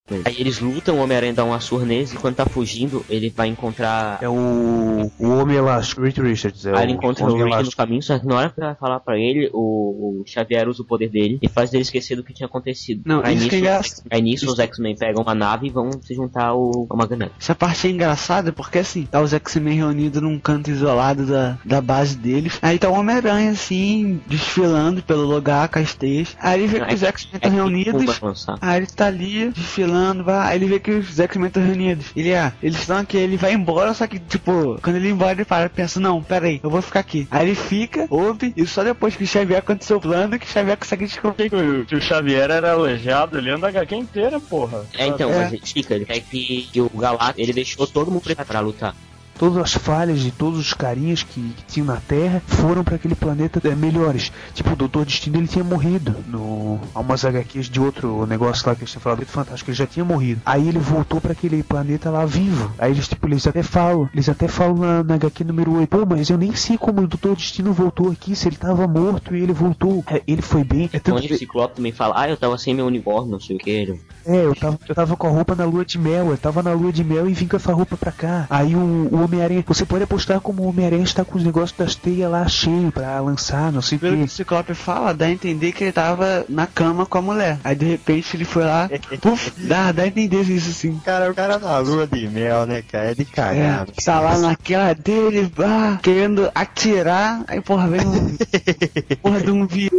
[0.07, 0.23] falar.
[0.25, 3.49] Aí eles lutam, o Homem-Aranha dá uma surra neles e quando tá fugindo, ele vai
[3.49, 4.19] encontrar.
[4.23, 6.65] É o, o Homem Elástico, Reed Richards.
[6.67, 8.61] É Aí ele o encontra o Homem Reed no caminho, só que na hora que
[8.61, 12.17] vai falar pra ele, o, o Xavier usa o poder dele e faz ele esquecer
[12.17, 13.03] do que tinha acontecido.
[13.05, 14.07] Não, aí, isso nisso, que é engraçado.
[14.11, 17.33] aí nisso os X-Men pegam uma nave e vão se juntar ao, ao Magneto.
[17.41, 21.81] Essa parte é engraçada porque assim, tá os X-Men reunidos num canto isolado da, da
[21.81, 22.59] base deles.
[22.63, 26.37] Aí tá o Homem-Aranha assim, desfilando pelo lugar com as teias.
[26.41, 28.47] Aí ele vê que os X-Men estão É reunidos.
[28.61, 32.07] Aí ele tá ali, desfilando vai, aí ele vê que os X-Men estão reunidos.
[32.17, 35.33] Ele, ah, eles estão aqui, ele vai embora, só que, tipo, quando ele ir embora,
[35.33, 37.27] ele para pensa, não, pera aí, eu vou ficar aqui.
[37.31, 40.49] Aí ele fica, ouve, e só depois que o Xavier aconteceu o plano, que o
[40.49, 41.51] Xavier consegue descobrir.
[41.51, 44.85] Que o, que o Xavier era aleijado, ele anda a HQ inteira, porra.
[44.97, 45.39] É, então, É.
[45.39, 48.61] mas ele explica, ele quer que, que o Galactus, ele deixou todo mundo preparado pra
[48.61, 48.95] lutar.
[49.39, 53.15] Todas as falhas de todos os carinhas que, que tinham na Terra foram para aquele
[53.15, 54.33] planeta é, melhores.
[54.55, 58.75] Tipo, o Doutor Destino ele tinha morrido no há umas HQs de outro negócio lá
[58.75, 60.41] que a gente tinha falado, muito fantástico, ele já tinha morrido.
[60.45, 62.73] Aí ele voltou para aquele planeta lá vivo.
[62.79, 66.07] Aí eles tipo, eles até falam, eles até falam na, na HQ número 8, pô,
[66.07, 69.43] mas eu nem sei como o Doutor Destino voltou aqui, se ele tava morto e
[69.43, 70.05] ele voltou.
[70.09, 70.89] É, ele foi bem.
[70.93, 73.57] É tanto Onde o Ciclope também fala, ah, eu tava sem meu uniforme, não sei
[73.57, 73.71] o que.
[73.71, 74.01] Ele...
[74.25, 76.73] é, eu tava, eu tava com a roupa na lua de mel, eu tava na
[76.73, 78.47] lua de mel e vim com essa roupa pra cá.
[78.49, 81.95] Aí o, o Homem-Aranha, você pode apostar como o Homem-Aranha está com os negócios das
[81.95, 84.29] teias lá cheio pra lançar, não sei o Pelo que que.
[84.29, 87.59] o Ciclope fala, dá a entender que ele tava na cama com a mulher.
[87.65, 88.89] Aí de repente ele foi lá,
[89.21, 91.01] puf, dá, dá a entender isso sim.
[91.05, 93.11] Cara, o cara na lua de mel, né, cara?
[93.11, 93.87] É de É, cagar.
[94.05, 98.37] tá lá naquela dele, ah, querendo atirar, aí porra, vem um.
[99.23, 99.91] porra de um vi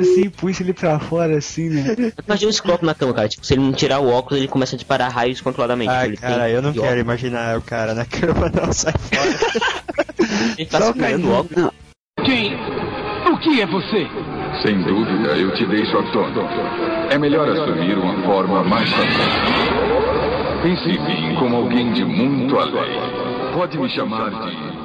[0.00, 1.94] assim puxa ele pra fora assim, né?
[2.26, 3.28] Imagina o Ciclope na cama, cara.
[3.28, 5.92] Tipo, se ele não tirar o óculos, ele começa a disparar raios controladamente.
[6.04, 7.00] Ele cara, eu não quero óculos.
[7.02, 10.54] imaginar o cara na cama, não, sai fora.
[10.58, 11.56] Ele tá segurando o óculos.
[11.56, 12.54] Não, Quem?
[13.30, 14.06] O que é você?
[14.62, 16.42] Sem dúvida, eu te deixo tona.
[17.10, 19.06] É melhor assumir uma forma mais fácil.
[20.62, 23.00] Pense em mim como alguém de muito além.
[23.52, 24.75] Pode me chamar de.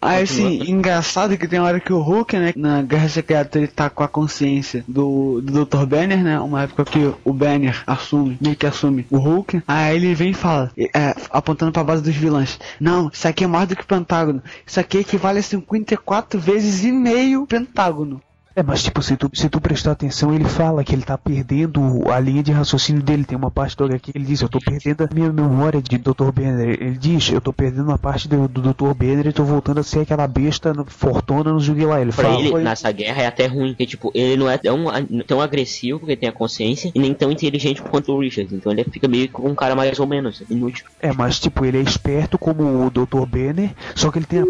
[0.00, 3.90] Aí assim, engraçado que tem hora que o Hulk, né, na Guerra Secreta ele tá
[3.90, 5.84] com a consciência do, do Dr.
[5.84, 10.14] Banner, né, uma época que o Banner assume, meio que assume o Hulk, aí ele
[10.14, 13.76] vem e fala, é, apontando pra base dos vilões, não, isso aqui é mais do
[13.76, 18.22] que o Pentágono, isso aqui equivale a 54 vezes e meio Pentágono.
[18.56, 22.02] É, mas tipo, se tu, se tu prestar atenção, ele fala que ele tá perdendo
[22.10, 23.24] a linha de raciocínio dele.
[23.24, 25.96] Tem uma parte do HQ que ele diz, eu tô perdendo a minha memória de
[25.98, 26.32] Dr.
[26.34, 26.68] Banner.
[26.80, 28.92] Ele diz, eu tô perdendo uma parte do, do Dr.
[28.94, 32.00] Banner e tô voltando a ser aquela besta no- fortuna no jogo lá.
[32.00, 34.58] Ele Pra fala, ele, foi- nessa guerra, é até ruim, porque, tipo, ele não é
[34.58, 34.84] tão,
[35.26, 38.52] tão agressivo, porque tem a consciência, e nem tão inteligente quanto o Richard.
[38.54, 40.86] Então ele fica meio com um cara mais ou menos inútil.
[41.00, 43.24] é, mas tipo, ele é esperto como o Dr.
[43.26, 44.46] Banner, só que ele tem a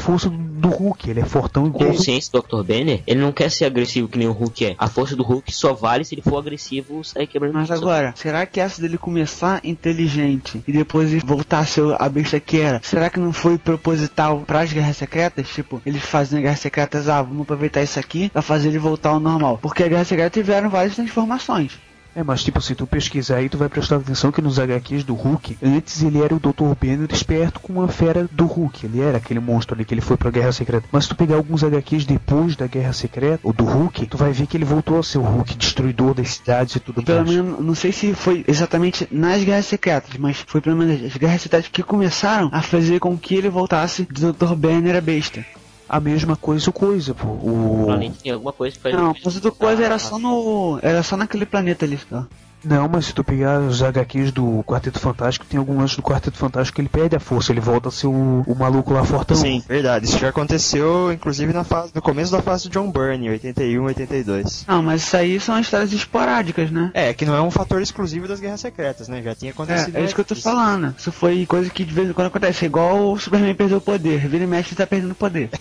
[0.00, 1.10] força do, Hulk.
[1.10, 1.90] Ele é fortão igual.
[1.90, 2.62] consciência do Dr.
[2.62, 4.74] Banner, ele não quer ser agressivo que nem o Hulk é.
[4.78, 8.46] A força do Hulk só vale se ele for agressivo, sair quebrando Mas agora, será
[8.46, 13.10] que essa dele começar inteligente e depois voltar a ser a besta que era, será
[13.10, 15.48] que não foi proposital pras guerras secretas?
[15.48, 19.20] Tipo, eles fazendo guerras secretas, ah, vamos aproveitar isso aqui pra fazer ele voltar ao
[19.20, 19.58] normal.
[19.60, 21.78] Porque a guerra secreta tiveram várias transformações.
[22.14, 25.14] É, mas tipo, se tu pesquisar aí, tu vai prestar atenção que nos HQs do
[25.14, 26.74] Hulk, antes ele era o Dr.
[26.80, 28.84] Banner esperto com a fera do Hulk.
[28.86, 30.88] Ele era aquele monstro ali que ele foi pra Guerra Secreta.
[30.90, 34.32] Mas se tu pegar alguns HQs depois da Guerra Secreta, ou do Hulk, tu vai
[34.32, 37.30] ver que ele voltou a ser o Hulk destruidor das cidades e tudo Pelo mais.
[37.30, 41.42] menos, não sei se foi exatamente nas guerras secretas, mas foi pelo menos as guerras
[41.42, 44.54] secretas que começaram a fazer com que ele voltasse do Dr.
[44.54, 45.44] Banner a besta.
[45.92, 47.26] A mesma coisa o coisa, pô.
[47.26, 47.86] O O...
[47.86, 50.78] planeta tem alguma coisa que faz Não, mas o do coisa era só no.
[50.80, 51.98] Era só naquele planeta ali.
[52.12, 52.22] Ó.
[52.64, 56.76] Não, mas se tu pegar os HQs do Quarteto Fantástico, tem algumas do Quarteto Fantástico
[56.76, 59.36] que ele perde a força, ele volta a ser o, o maluco lá fortão.
[59.36, 60.06] Sim, verdade.
[60.06, 64.64] Isso já aconteceu, inclusive, na fase, no começo da fase do John Byrne, 81, 82.
[64.66, 66.90] Não, mas isso aí são histórias esporádicas, né?
[66.94, 69.22] É, que não é um fator exclusivo das Guerras Secretas, né?
[69.22, 69.96] Já tinha acontecido.
[69.96, 70.44] É, é isso que eu tô antes.
[70.44, 70.94] falando.
[70.98, 72.64] Isso foi coisa que de vez em quando acontece.
[72.64, 74.28] É igual o Superman perdeu o poder.
[74.28, 75.50] Vira e mexe tá perdendo o poder.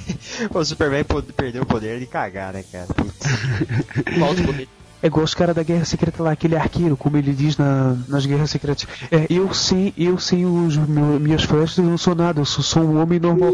[0.54, 2.88] O Superman perdeu o poder de cagar, né, cara?
[2.88, 3.16] Putz.
[4.20, 4.68] Falta poder.
[5.02, 8.26] É igual os caras da Guerra Secreta lá, aquele arqueiro, como ele diz na- nas
[8.26, 8.86] Guerras Secretas.
[9.10, 12.64] É, eu sem, eu sem os meu- minhas flechas eu não sou nada, eu sou
[12.64, 13.54] só um homem normal.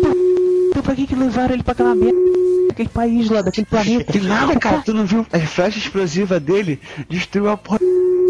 [0.69, 2.17] Então pra que que levaram ele pra aquela merda?
[2.69, 4.11] Daquele país lá, daquele planeta?
[4.11, 4.81] Que nada, cara.
[4.81, 5.25] Tu não viu?
[5.31, 7.79] A flecha explosiva dele destruiu a porra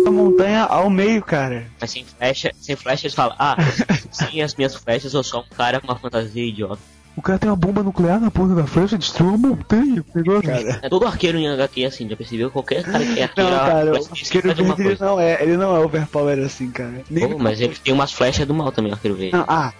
[0.03, 1.65] da montanha ao meio, cara.
[1.79, 3.55] Mas sem flecha, sem flecha eles falam, ah,
[4.11, 6.79] sem as minhas flechas eu sou um cara com uma fantasia idiota.
[7.17, 10.03] O cara tem uma bomba nuclear na ponta da flecha, destruiu uma montanha.
[10.13, 10.49] o negócio.
[10.81, 12.51] É todo arqueiro em HQ assim, já percebeu?
[12.51, 15.57] Qualquer cara que é Não, arqueiro, cara, flecha o arqueiro verde ele não é, ele
[15.57, 17.01] não é overpower assim, cara.
[17.09, 19.35] Nem- Pô, mas ele tem umas flechas do mal também, o arqueiro verde.
[19.35, 19.71] Não, ah,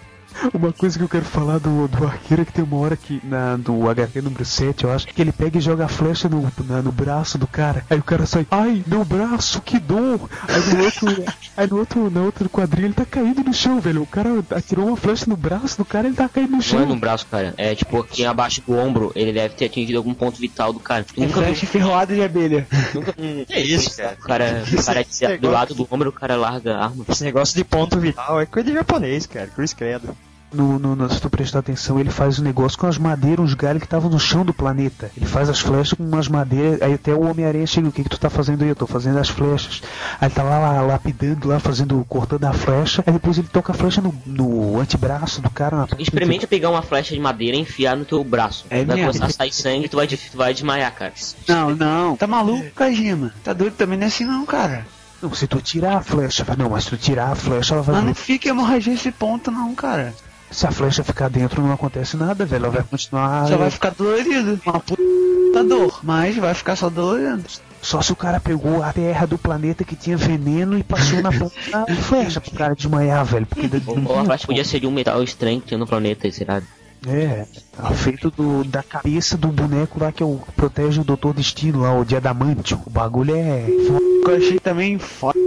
[0.54, 3.20] Uma coisa que eu quero falar do, do arqueiro é que tem uma hora que,
[3.24, 6.42] na, do HQ número 7, eu acho, que ele pega e joga a flecha no,
[6.68, 7.84] na- no braço do cara.
[7.88, 10.28] Aí o cara sai, ai, meu braço, que dor!
[10.48, 11.24] Aí no outro,
[11.56, 14.02] aí no outro, no outro quadrinho ele tá caído no chão, velho.
[14.02, 16.82] O cara atirou uma flecha no braço do cara ele tá caído no Não é
[16.84, 16.98] no chão.
[16.98, 17.54] braço, cara.
[17.56, 21.04] É tipo aqui abaixo do ombro, ele deve ter atingido algum ponto vital do cara.
[21.16, 22.66] É nunca flecha ferroada de abelha.
[22.94, 23.14] nunca
[23.50, 24.16] É isso, cara.
[24.18, 25.06] o cara, o cara
[25.40, 27.04] do lado do ombro, o cara larga a arma.
[27.08, 29.46] Esse negócio de ponto vital é coisa de japonês, cara.
[29.48, 30.16] Cruz credo.
[30.52, 33.54] No, no, no- se tu prestar atenção, ele faz um negócio com as madeiras, uns
[33.54, 35.10] galhos que estavam no chão do planeta.
[35.16, 36.80] Ele faz as flechas com umas madeiras.
[36.82, 38.68] Aí até o Homem-Aranha chega: O que, que tu tá fazendo aí?
[38.68, 39.82] Eu tô fazendo as flechas.
[40.20, 43.02] Aí ele tá lá, lá lapidando, lá fazendo, cortando a flecha.
[43.06, 45.76] Aí depois ele toca a flecha no, no antebraço do cara.
[45.78, 48.66] Na Experimenta pegar uma flecha de madeira e enfiar no teu braço.
[48.70, 51.12] É vai começar a sair sangue e tu vai, de- tu vai desmaiar, cara.
[51.48, 52.16] Não, não.
[52.16, 53.34] Tá maluco, Kajima?
[53.42, 54.86] Tá doido também não é assim não, cara.
[55.20, 57.82] Não, se tu tirar a flecha, vai- não, mas se tu tirar a flecha, ela
[57.82, 57.96] vai.
[57.96, 60.14] Mas não fica hemorragia esse ponto não, cara.
[60.56, 62.64] Se a flecha ficar dentro, não acontece nada, velho.
[62.64, 63.46] Ela vai continuar.
[63.46, 64.58] Só vai ficar dolorido.
[64.64, 66.00] Uma puta dor.
[66.02, 67.44] Mas vai ficar só dolorido.
[67.82, 71.30] Só se o cara pegou a terra do planeta que tinha veneno e passou na
[71.30, 73.44] ponta da flecha pro cara desmaiar, velho.
[73.44, 76.32] Porque Ou, ou a flecha podia ser de um metal estranho que tinha no planeta,
[76.32, 76.62] será?
[77.06, 77.46] É
[77.94, 80.24] feito do, da cabeça do boneco lá que
[80.56, 82.80] protege o Doutor Destino lá, o Diadamantio.
[82.86, 83.66] O bagulho é.
[83.68, 85.38] O que eu achei também foda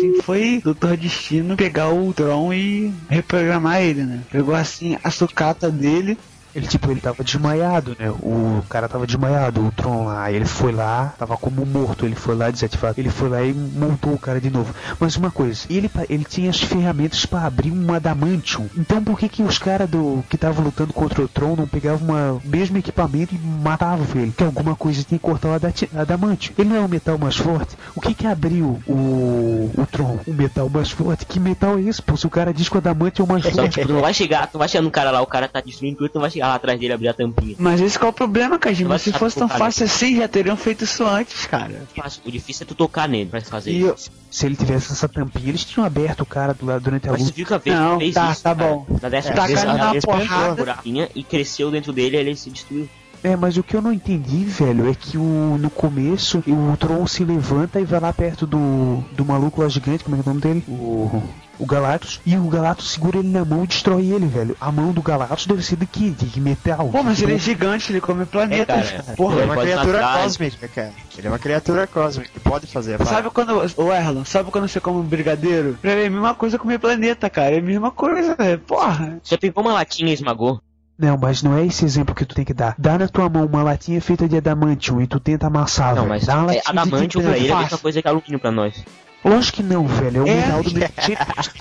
[0.00, 0.96] assim, foi Dr.
[0.96, 4.20] Destino pegar o Tron e reprogramar ele, né?
[4.30, 6.16] Pegou assim a sucata dele.
[6.54, 8.10] Ele, tipo, ele tava desmaiado, né?
[8.10, 10.30] O cara tava desmaiado, o Tron lá.
[10.30, 12.04] Ele foi lá, tava como morto.
[12.04, 12.94] Ele foi lá desativar.
[12.96, 14.74] Ele foi lá e montou o cara de novo.
[14.98, 18.68] Mas uma coisa, ele, ele tinha as ferramentas pra abrir um adamantium.
[18.76, 22.08] Então por que que os caras do que estavam lutando contra o Tron não pegavam
[22.08, 24.32] uma, o mesmo equipamento e matavam ele?
[24.32, 26.54] Que alguma coisa tinha que cortar o adamantium.
[26.58, 27.76] Ele não é o metal mais forte?
[27.94, 30.18] O que que abriu o, o Tron?
[30.26, 31.26] O metal mais forte?
[31.26, 32.02] Que metal é esse?
[32.02, 33.72] Pô, se o cara diz que o adamantium é o mais Só que, forte.
[33.74, 35.60] tipo, tu não vai chegar, tu não vai chegar no cara lá, o cara tá
[35.60, 37.54] destruindo tudo, tu não vai chegar atrás dele e abrir a tampinha.
[37.58, 38.98] Mas esse qual é o problema, Kajima?
[38.98, 41.82] Se fosse tão fácil assim, já teriam feito isso antes, cara.
[42.24, 44.10] O difícil é tu tocar nele pra fazer E eu- isso.
[44.30, 47.22] Se ele tivesse essa tampinha, eles tinham aberto o cara do lado durante a Mas
[47.22, 47.32] luta.
[47.34, 48.68] viu que a vez Não, fez tá, isso, tá cara.
[48.68, 48.86] bom.
[49.02, 50.78] Na décima Tá vez, na vez porrada.
[51.14, 52.88] e cresceu dentro dele e ele se destruiu.
[53.22, 57.06] É, mas o que eu não entendi, velho, é que o, no começo o Tron
[57.06, 60.30] se levanta e vai lá perto do, do maluco lá gigante, como é que é
[60.30, 60.64] o nome dele?
[60.66, 61.22] O,
[61.60, 62.20] o Galactus.
[62.24, 64.56] E o Galactus segura ele na mão e destrói ele, velho.
[64.60, 66.10] A mão do Galactus deve ser de quê?
[66.10, 66.88] De metal.
[66.88, 69.02] Pô, mas ele é gigante, ele come planetas, É, cara.
[69.02, 69.16] cara.
[69.18, 70.92] Ele é Ele uma criatura cósmica, cara.
[71.16, 72.98] Ele é uma criatura cósmica que pode fazer.
[73.04, 75.76] Sabe quando, ô Erlon, sabe quando você come um brigadeiro?
[75.80, 77.54] Pra ele é a mesma coisa comer planeta, cara.
[77.54, 78.58] É a mesma coisa, velho.
[78.60, 79.18] Porra.
[79.22, 80.60] Já pegou uma latinha e esmagou?
[80.98, 82.74] Não, mas não é esse exemplo que tu tem que dar.
[82.78, 86.26] Dá na tua mão uma latinha feita de adamantium e tu tenta amassar, não, mas
[86.26, 88.50] Dá uma é, latinha de adamantium pra ele é a mesma coisa que alumínio pra
[88.50, 88.84] nós.
[89.22, 90.18] Lógico que não, velho.
[90.18, 90.34] É o É.
[90.36, 90.92] metal do jeito.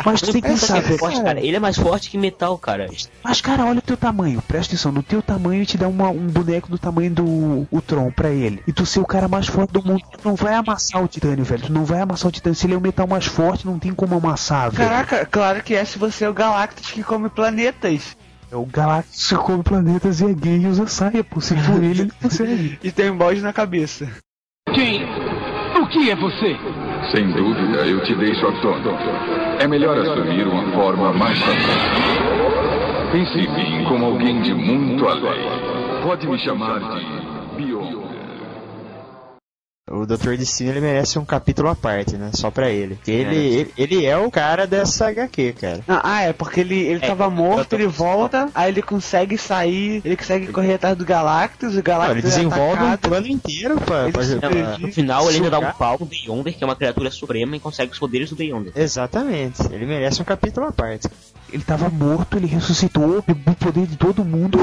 [0.05, 0.97] Mas tu tem que Pensa pensar, é velho.
[0.99, 1.39] forte, cara.
[1.39, 2.87] Ele é mais forte que metal, cara.
[3.23, 4.41] Mas, cara, olha o teu tamanho.
[4.47, 4.91] Presta atenção.
[4.93, 8.63] No teu tamanho, te dá uma- um boneco do tamanho do o Tron pra ele.
[8.65, 11.43] E tu ser o cara mais forte do mundo, tu não vai amassar o titânio,
[11.43, 11.63] velho.
[11.63, 12.55] Tu não vai amassar o titânio.
[12.55, 14.89] Se ele é o metal mais forte, não tem como amassar, velho.
[14.89, 18.15] Caraca, claro que é se você é o Galactus que come planetas.
[18.51, 21.41] É o Galactus que come planetas e é gay e usa saia, pô.
[21.41, 22.79] Se for ele, ele consegue.
[22.83, 24.07] E tem um balde na cabeça.
[24.73, 25.03] Quem?
[25.03, 26.55] O que é você?
[27.11, 28.93] Sem dúvida, eu te deixo atônito.
[29.59, 32.29] É melhor assumir uma forma mais fácil.
[33.11, 35.49] Pense em mim como alguém de muito além.
[36.03, 37.28] Pode me chamar de.
[39.91, 40.35] O Dr.
[40.37, 42.29] Destino ele merece um capítulo à parte, né?
[42.33, 42.95] Só pra ele.
[42.95, 45.79] Porque ele, ele, ele é o cara dessa HQ, cara.
[45.87, 49.37] Ah, ah, é, porque ele, ele É, tava morto, tô- ele volta, aí ele consegue
[49.37, 53.09] sair, ele consegue correr atrás do Galactus, o Não, Galactus ele é desenvolve um atacado.
[53.09, 54.77] plano inteiro pra, Ele pra.
[54.77, 57.59] No final ele ainda dá um pau no Beyonder, que é uma criatura suprema e
[57.59, 58.71] consegue os poderes do Beyonder.
[58.75, 59.61] Exatamente.
[59.71, 61.07] Ele merece um capítulo à parte.
[61.51, 64.59] Ele tava morto, ele ressuscitou, pegou o poder de todo mundo,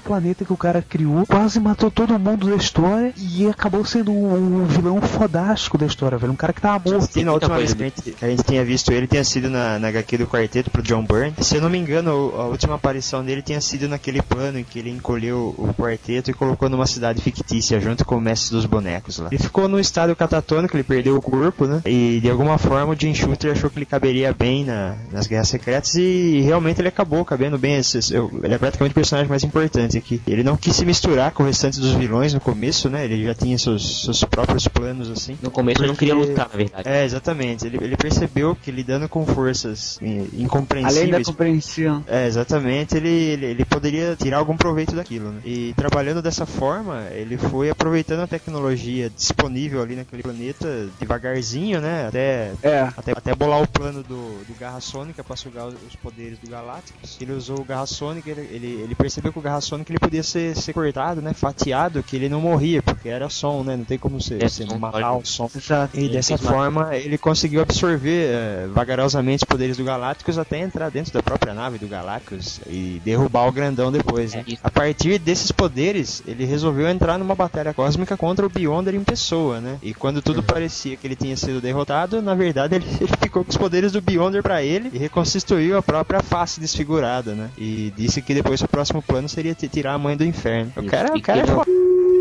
[0.00, 3.84] fu- o planeta que o cara criou, quase matou todo mundo da história e acabou
[3.84, 6.32] sendo um, um vilão fodástico da história, velho.
[6.32, 7.18] Um cara que tava morto.
[7.18, 9.24] E na última coisa vez que a, gente, que a gente tinha visto ele, tinha
[9.24, 11.34] sido na, na HQ do quarteto pro John Byrne.
[11.40, 14.78] Se eu não me engano, a última aparição dele tinha sido naquele plano em que
[14.78, 19.18] ele encolheu o quarteto e colocou numa cidade fictícia, junto com o mestre dos bonecos
[19.18, 19.28] lá.
[19.32, 21.80] Ele ficou num estado catatônico, ele perdeu o corpo, né?
[21.86, 25.48] E de alguma forma o Jim Shooter achou que ele caberia bem na, nas Guerras
[25.48, 27.74] Secretas e realmente ele acabou cabendo bem.
[27.74, 30.20] Ele é praticamente o personagem mais importante aqui.
[30.26, 33.04] Ele não quis se misturar com o restante dos vilões no começo, né?
[33.04, 35.36] Ele já tinha seus, seus próprios planos assim.
[35.42, 36.88] No começo ele não Porque- queria lutar, na verdade.
[36.88, 37.66] É, exatamente.
[37.66, 41.26] Ele, ele percebeu que lidando com forças eh, Além da incompreensíveis.
[41.26, 42.04] compreensão.
[42.06, 45.40] É, exatamente, ele, ele, ele poderia tirar algum proveito daquilo, né?
[45.44, 52.06] E trabalhando dessa forma, ele foi aproveitando a tecnologia disponível ali naquele planeta devagarzinho, né?
[52.08, 52.80] Até, É.
[52.96, 57.16] até, até bolar o plano do, do Garra Sônica para sugar os, poderes do Galactus.
[57.20, 59.98] Ele usou o Garra Sônica, ele, ele, ele percebeu que o Garra Sônica Sonic ele
[59.98, 61.32] podia ser, ser cortado, né?
[61.34, 63.76] Fatiado, que ele não morria, porque era som, né?
[63.76, 65.22] Não tem como você, É, você som, matar pode.
[65.24, 65.50] o som.
[65.54, 65.98] Exato.
[65.98, 71.12] E dessa forma ele conseguiu absorver eh, vagarosamente os poderes do Galactus até entrar dentro
[71.12, 74.34] da própria nave do Galactus e derrubar o grandão depois.
[74.34, 74.44] né?
[74.48, 74.56] É.
[74.62, 79.60] A partir desses poderes, ele resolveu entrar numa batalha cósmica contra o Beyonder em pessoa,
[79.60, 79.78] né?
[79.82, 83.50] E quando tudo parecia que ele tinha sido derrotado, na verdade ele, ele ficou com
[83.50, 87.50] os poderes do Beyonder pra ele e reconstituiu a própria face desfigurada, né?
[87.58, 90.72] E disse que depois o próximo plano seria tirar a mãe do inferno.
[90.76, 91.70] O cara, o E cara é foda.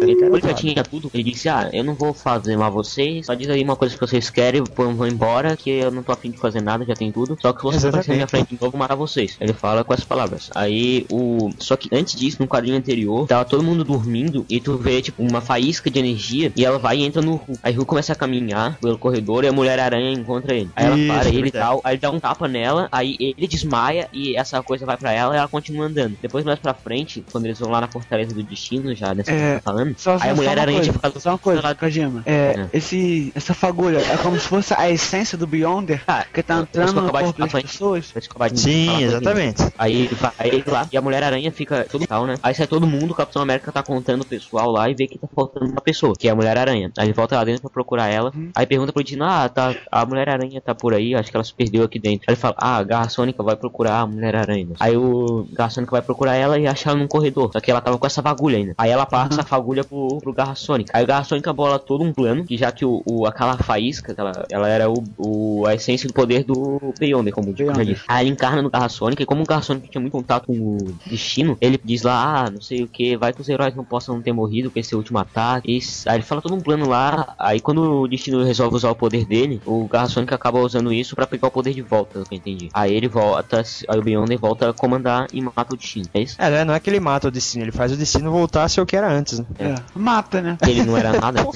[0.02, 0.54] Ele, é foda.
[0.54, 3.76] tinha tudo, ele disse, ah, eu não vou fazer mal vocês, só diz aí uma
[3.76, 6.86] coisa que vocês querem, eu vou embora, que eu não tô afim de fazer nada,
[6.86, 8.80] já tem tudo, só que se vocês aparecerem na minha frente de novo, eu vou
[8.80, 9.38] matar vocês.
[9.40, 10.50] Ele fala com essas palavras.
[10.56, 11.50] Aí, o...
[11.58, 15.24] Só que antes disso, no quadrinho anterior, tava todo mundo dormindo, e tu vê, tipo,
[15.24, 17.60] uma faísca de energia, e ela vai e entra no Hulk.
[17.64, 20.70] Aí o começa a caminhar pelo corredor, e a Mulher-Aranha encontra ele.
[20.76, 23.48] Aí ela Isso, para ele e tal, aí ele dá um tapa nela, aí ele
[23.48, 26.18] desmaia, e essa coisa vai pra ela, e ela continua andando.
[26.22, 29.56] Depois, mais pra frente, quando eles vão lá na Fortaleza do Destino, já nessa É,
[29.56, 31.38] que tá falando, Só, só, aí a só mulher uma aranha tinha ficado só uma
[31.38, 32.22] coisa, lá- Kojima.
[32.26, 32.70] É, É.
[32.74, 36.94] Esse, essa fagulha é como se fosse a essência do Beyonder Ah, que tá entrando
[37.02, 38.14] no corpo das pessoas.
[38.56, 39.64] Sim, exatamente.
[39.78, 42.36] Aí vai lá e a Mulher-Aranha fica todo tal, né?
[42.44, 45.18] Aí sai todo mundo, o Capitão América tá contando o pessoal lá e vê que
[45.18, 46.92] tá faltando uma pessoa, que é a Mulher-Aranha.
[46.98, 48.32] Aí ele volta lá dentro pra procurar ela.
[48.36, 48.52] Uhum.
[48.56, 51.54] Aí pergunta pro Dino, ah, tá, a Mulher-Aranha tá por aí, acho que ela se
[51.54, 52.26] perdeu aqui dentro.
[52.28, 54.68] Aí ele fala, ah, a Garra Sônica vai procurar a Mulher-Aranha.
[54.80, 57.50] Aí o Garra Sônica vai procurar ela e acha ela num corredor.
[57.54, 58.74] Só que ela tava com essa fagulha ainda.
[58.78, 60.92] Aí ela passa a fagulha pro, pro Garra Sônica.
[60.96, 64.14] Aí o Garra Sônica bola todo um plano, que já que o, o- aquela faísca,
[64.18, 67.86] ela, ela era o, o- a essência do poder do Beyonder, como Beyonder.
[67.86, 68.04] disse.
[68.08, 70.54] Aí ele encarna no Garra Sônica, e como o Garra Sônica tinha muito contato com
[70.54, 73.84] o destino, ele diz lá, ah, não sei o que, vai que os heróis não
[73.86, 75.72] possam ter morrido com esse último ataque.
[75.72, 78.96] E, aí ele fala todo um plano lá, aí quando o destino resolve usar o
[78.96, 82.34] poder dele, o Garra Sônica acaba usando isso pra pegar o poder de volta, que
[82.34, 82.70] eu entendi.
[82.74, 86.36] Aí ele volta, aí o Beyonder volta a comandar e mata o destino, é isso?
[86.40, 88.70] É, né, não é que ele mata o destino, ele faz o destino voltar a
[88.70, 89.46] ser o que era antes, né?
[89.60, 90.58] É, mata, né?
[90.68, 91.44] Ele não era nada.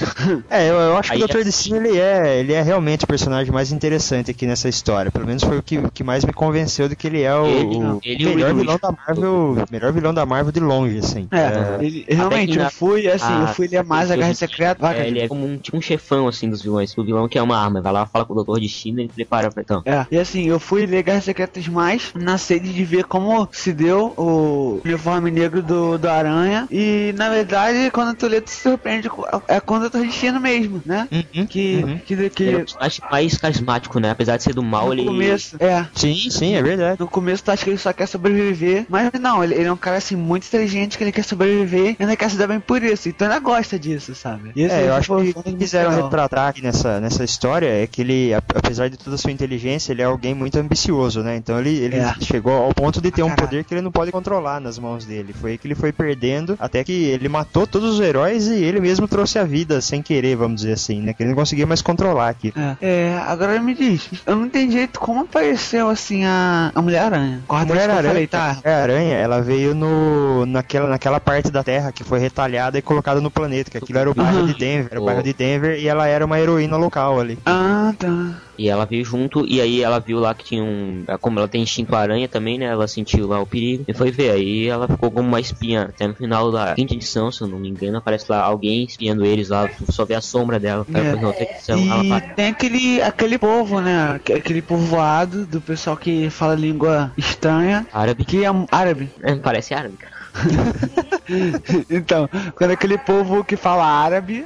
[0.49, 1.37] É, eu, eu acho Aí que o Dr.
[1.39, 5.11] é- Destino ele é, ele é realmente o personagem mais interessante aqui nessa história.
[5.11, 7.45] Pelo menos foi o que, o que mais me convenceu de que ele é o,
[7.47, 10.97] Ele- o ele o melhor Reed vilão da Marvel, melhor vilão da Marvel de longe,
[10.99, 11.27] assim.
[11.31, 14.91] É, ele, realmente, na- eu fui, assim, eu fui ler mais a Guerra Secreta.
[14.93, 16.95] É, ele é como um, tipo um chefão, assim, dos vilões.
[16.97, 19.11] O vilão que é uma arma, vai lá, fala com o Doutor Destino e ele
[19.13, 19.81] prepara pra então.
[19.85, 23.73] É, e assim, eu fui ler Guerras Secretas mais na sede de ver como se
[23.73, 26.67] deu o uniforme negro do, do Aranha.
[26.71, 29.09] E na verdade, quando tu lê, tu se surpreende.
[29.47, 31.07] É quando eu tô destino mesmo, né?
[31.11, 31.97] Uhum, Que, uhum.
[31.99, 32.65] que, que Ele é
[33.11, 34.11] mais carismático, né?
[34.11, 35.05] Apesar de ser do mal, no ele.
[35.05, 35.85] começo, é.
[35.93, 36.99] Sim, sim, é verdade.
[36.99, 39.77] No começo tu acha que ele só quer sobreviver, mas não, ele, ele é um
[39.77, 42.81] cara assim muito inteligente que ele quer sobreviver e ainda quer se dar bem por
[42.83, 44.51] isso, então ainda gosta disso, sabe?
[44.55, 46.05] E isso É, eu acho que o que quiseram legal.
[46.05, 49.91] retratar aqui nessa, nessa história é que ele, a- apesar de toda a sua inteligência,
[49.91, 51.35] ele é alguém muito ambicioso, né?
[51.35, 52.13] Então ele, ele É.
[52.21, 53.47] chegou ao ponto de ter um Caralho.
[53.47, 55.26] poder que ele não pode controlar nas mãos dele.
[55.33, 58.79] Foi aí que ele foi perdendo, até que ele matou todos os heróis e ele
[58.79, 61.13] mesmo trouxe a vida sem querer, vamos dizer assim, né?
[61.13, 62.53] Que ele não conseguia mais controlar aqui.
[62.55, 62.77] É.
[62.81, 67.41] É, agora me diz, eu não entendi direito como apareceu assim a, a Mulher-Aranha.
[67.49, 68.51] Mulher-Aranha, falei, tá?
[68.51, 73.19] a Mulher-Aranha, ela veio no, naquela, naquela parte da Terra que foi retalhada e colocada
[73.19, 74.47] no planeta, que aquilo era o bairro Aham.
[74.47, 77.37] de Denver, era o bairro de Denver, e ela era uma heroína local ali.
[77.45, 78.41] Ah, tá.
[78.57, 81.05] E ela veio junto, e aí ela viu lá que tinha um.
[81.21, 82.65] Como ela tem instinto aranha também, né?
[82.65, 84.31] Ela sentiu lá o perigo e foi ver.
[84.31, 85.83] Aí ela ficou como uma espinha.
[85.83, 89.23] Até no final da quinta edição, se eu não me engano, aparece lá alguém espiando
[89.23, 89.67] eles lá.
[89.67, 90.85] Tu só vê a sombra dela.
[90.91, 91.01] É.
[91.03, 92.21] depois na outra edição ela E vai.
[92.33, 94.13] tem aquele, aquele povo, né?
[94.15, 98.25] Aque- Aquele povoado do pessoal que fala língua estranha, Árabe.
[98.25, 99.09] que é árabe.
[99.21, 100.17] É, parece árabe, cara.
[101.89, 104.45] então, quando aquele povo que fala árabe,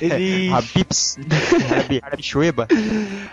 [0.00, 0.52] eles.
[0.52, 1.18] Habibs,
[1.70, 2.66] Arabi, Arabi Shueba.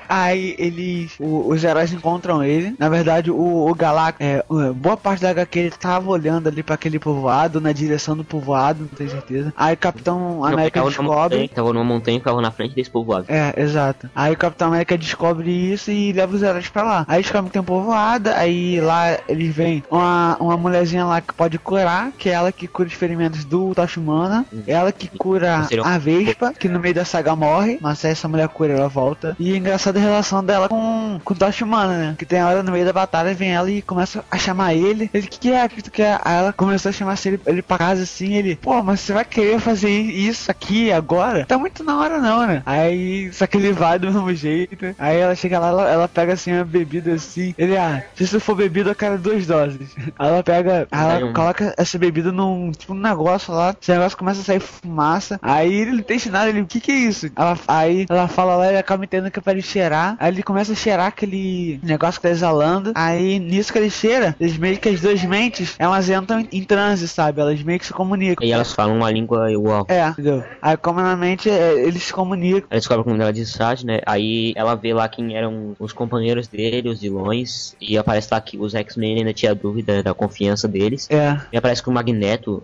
[0.08, 1.12] Aí eles.
[1.20, 2.76] o- os heróis encontram ele.
[2.80, 3.76] Na verdade, o, o.
[4.20, 8.24] É, boa parte da HQ ele tava olhando ali pra aquele povoado, na direção do
[8.24, 9.54] povoado, não tenho certeza.
[9.56, 11.12] Aí o Capitão América Não, descobre.
[11.36, 13.26] montanha, Tava numa montanha e ficava na frente desse povoado.
[13.30, 14.10] É, exato.
[14.16, 17.06] Aí o Capitão América descobre isso e leva os heróis pra lá.
[17.08, 21.34] Aí descobre que tem um povoada, aí lá eles veem uma, uma mulherzinha lá que
[21.34, 25.86] pode curar, que é ela que cura os ferimentos do Toshimana, ela que cura um-
[25.86, 29.36] a Vespa, que no meio da saga morre, mas essa mulher cura ela volta.
[29.40, 32.16] E é engraçada a relação dela com, com o Toshimana, né?
[32.18, 35.10] Que tem hora no meio da batalha, vem ela e começa a chamar ele.
[35.14, 35.68] Ele, que, que é?
[35.68, 36.20] Que tu quer?
[36.24, 39.26] Aí ela começou a chamar ele, ele pra casa assim, ele, pô, mas você vai
[39.26, 41.46] querer fazer isso aqui agora?
[41.46, 42.62] Tá muito na hora não, né?
[42.66, 44.96] Aí, só que ele vai do mesmo jeito.
[45.00, 47.54] Aí ela chega lá, ela, ela pega assim uma bebida assim.
[47.58, 49.90] Ele, ah, se isso for bebida, eu quero duas doses.
[50.18, 53.76] Aí ela pega, ela coloca essa bebida num, tipo, num negócio lá.
[53.80, 55.40] Esse negócio começa a sair fumaça.
[55.42, 57.30] Aí ele não tem nada, ele, o que que é isso?
[57.36, 60.16] Ela, aí ela fala lá, ele acaba entendendo que é pra ele cheirar.
[60.20, 62.92] Aí ele começa a cheirar aquele negócio que tá exalando.
[62.96, 67.08] Aí nisso que ele cheira, eles meio que as duas mentes, elas entram em transe,
[67.08, 67.42] sabe?
[67.42, 68.46] Elas meio que se comunicam.
[68.46, 69.86] E elas falam uma língua igual.
[69.88, 70.44] É, entendeu?
[70.62, 72.68] Aí como na mente é, eles se comunicam.
[72.70, 74.00] Ela descobre como ela de Sade, né?
[74.06, 77.76] Aí ela vê lá quem eram os companheiros dele, os vilões.
[77.80, 81.08] E aparece lá que os X-Men ainda tinha dúvida da confiança deles.
[81.10, 81.40] É.
[81.52, 82.15] E aparece que o Magneto,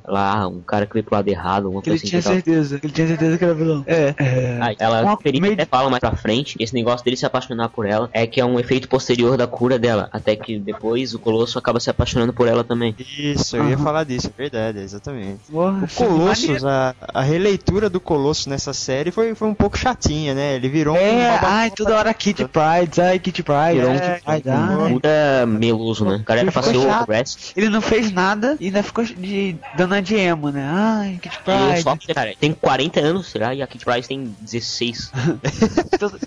[0.07, 2.21] lá, um cara que veio pro lado errado, alguma Que ele coisa assim.
[2.21, 3.83] tinha certeza, ele tinha certeza que era vilão.
[3.87, 4.13] É.
[4.17, 4.57] é.
[4.61, 7.69] Aí ela Uma- Felipe meio- até fala mais pra frente esse negócio dele se apaixonar
[7.69, 10.09] por ela é que é um efeito posterior da cura dela.
[10.11, 12.95] Até que depois o Colosso acaba se apaixonando por ela também.
[13.17, 15.39] Isso, eu ia falar disso, é verdade, exatamente.
[15.51, 16.67] Porra, O Colossus, maneiro.
[16.67, 20.55] a, a releitura do Colossus nessa série foi, foi um pouco chatinha, né?
[20.55, 24.21] Ele virou É, uma ai, toda hora Kitty Pride, ai, Kitty Pride, Virou um é,
[24.25, 24.31] um
[24.85, 24.93] ai.
[24.93, 26.17] puta meloso, né?
[26.17, 26.81] O cara era pra ser o.
[27.55, 29.15] Ele não fez nada e ainda ficou de
[29.75, 30.67] dando de emo, né?
[30.71, 31.81] Ai, Kitty E o Pride.
[31.83, 33.53] Soft, cara, tem 40 anos, será?
[33.53, 35.11] E a Kit Price tem 16.
[35.99, 36.19] Toda,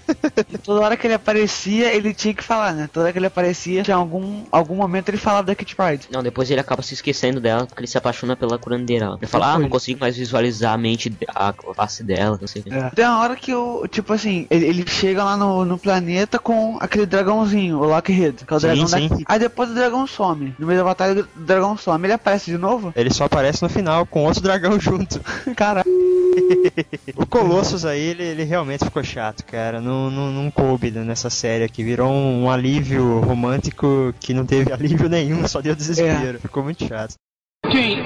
[0.63, 2.89] toda hora que ele aparecia, ele tinha que falar, né?
[2.93, 6.09] Toda hora que ele aparecia, tinha algum, algum momento ele falava da Kitty Pride.
[6.11, 9.17] Não, depois ele acaba se esquecendo dela porque ele se apaixona pela curandeira.
[9.17, 12.63] Ele fala, ah, não consigo mais visualizar a mente, a face dela, não sei.
[12.63, 12.71] o quê.
[12.75, 12.91] É.
[12.91, 16.77] Tem uma hora que o, tipo assim, ele, ele chega lá no, no planeta com
[16.81, 19.09] aquele dragãozinho, o Lockheed, que é o Sim, dragão sim.
[19.09, 19.25] daqui.
[19.27, 20.55] Aí depois o dragão some.
[20.59, 22.05] No meio da batalha, o dragão some.
[22.07, 22.93] Ele aparece de novo?
[22.97, 25.21] Ele só aparece no final com outro dragão junto.
[25.57, 25.87] Caralho.
[27.17, 29.81] O Colossus aí, ele, ele realmente ficou chato, cara.
[29.81, 31.85] Não, não, não coube nessa série aqui.
[31.85, 36.41] Virou um, um alívio romântico que não teve alívio nenhum, só deu desespero.
[36.41, 37.15] Ficou muito chato.
[37.71, 38.01] Quem?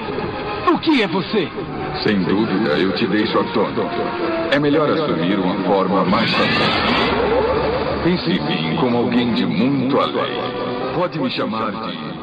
[0.73, 1.47] O que é você?
[2.03, 3.81] Sem dúvida, eu te deixo atônito.
[4.51, 7.39] É melhor assumir uma forma mais tranquila.
[8.03, 10.31] Pense em mim como alguém de muito além.
[10.95, 12.18] Pode me chamar de.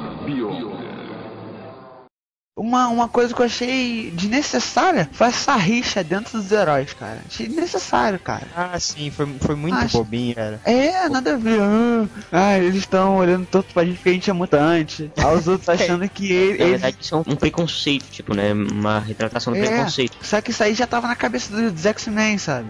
[2.58, 7.18] Uma, uma coisa que eu achei desnecessária foi essa rixa dentro dos heróis, cara.
[7.26, 8.46] Achei desnecessário, cara.
[8.56, 10.58] Ah, sim, foi, foi muito Acho- bobinho, cara.
[10.64, 11.60] É, nada a ver.
[11.60, 15.12] Ah, ah, eles estão olhando tanto pra gente porque a gente é mutante.
[15.18, 18.54] Aí os outros achando que ele, Na verdade, isso é um, preconceito, tipo, né?
[18.54, 20.16] Uma retratação do É, preconceito.
[20.22, 22.68] só que isso aí já tava na cabeça do- dos X-Men, sabe?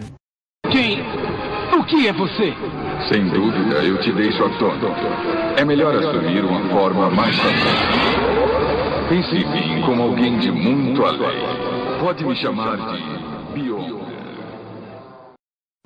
[0.69, 0.99] Quem?
[1.79, 2.53] O que é você?
[3.09, 4.87] Sem dúvida, eu te deixo atônito.
[5.55, 8.46] É melhor assumir uma forma mais tranquila.
[9.09, 11.39] Pense em mim como alguém de muito além.
[12.01, 14.06] Pode me chamar de Beyonder.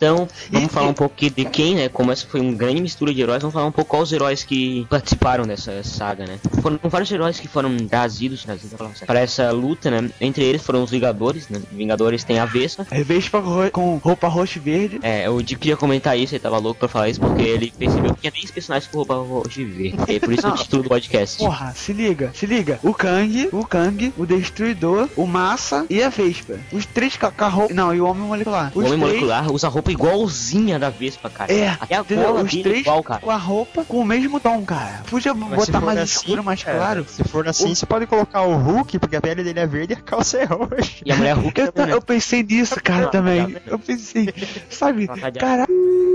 [0.01, 1.87] Então, vamos falar um aqui de quem, né?
[1.87, 4.43] Como essa foi uma grande mistura de heróis, vamos falar um pouco quais os heróis
[4.43, 6.39] que participaram dessa saga, né?
[6.59, 10.09] Foram vários heróis que foram trazidos, trazidos essa- para essa luta, né?
[10.19, 11.61] Entre eles foram os Vingadores, né?
[11.71, 12.87] Vingadores tem a Vespa.
[13.05, 14.99] Vespa ro- com roupa roxa e verde.
[15.03, 18.15] É, o Dick queria comentar isso, ele tava louco pra falar isso, porque ele percebeu
[18.15, 19.97] que tinha 10 personagens com roupa roxa e verde.
[20.07, 21.37] E por isso o título do podcast.
[21.37, 22.79] Porra, se liga, se liga.
[22.81, 26.55] O Kang, o Kang, o Destruidor, o Massa e a Vespa.
[26.71, 27.71] Os três com a- a roupa.
[27.73, 28.71] Não, e o Homem Molecular.
[28.73, 31.51] O Os Homem três- Molecular usa roupa igualzinha da Vespa, cara.
[31.51, 33.19] É, Até a gola Os dele é três igual, cara.
[33.21, 35.01] com a roupa com o mesmo tom, cara.
[35.09, 37.05] Podia Mas botar mais assim, escuro, mais cara, claro.
[37.07, 39.97] Se for assim, você pode colocar o Hulk, porque a pele dele é verde e
[39.97, 40.91] a calça é roxa.
[41.05, 41.97] E a mulher Hulk Eu, também, né?
[41.97, 43.45] eu pensei nisso, cara, Tá também.
[43.45, 43.61] vendo?
[43.67, 44.33] Eu pensei,
[44.69, 45.07] sabe,
[45.39, 45.65] cara,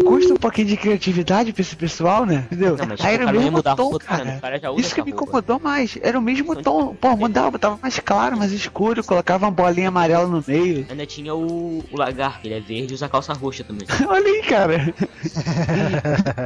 [0.05, 2.45] custa um pouquinho de criatividade pra esse pessoal, né?
[2.47, 2.77] Entendeu?
[2.77, 4.37] Não, mas Aí o era o não mesmo tom, cara, cara.
[4.57, 5.25] o cara Isso que me roupa.
[5.27, 5.99] incomodou mais.
[6.01, 6.95] Era o mesmo tom.
[6.95, 10.87] Pô, mudava, tava mais claro, mais escuro, colocava uma bolinha amarela no meio.
[10.89, 13.87] Ainda tinha o, o lagarto, ele é verde e usa calça roxa também.
[14.09, 14.95] Olha aí, cara.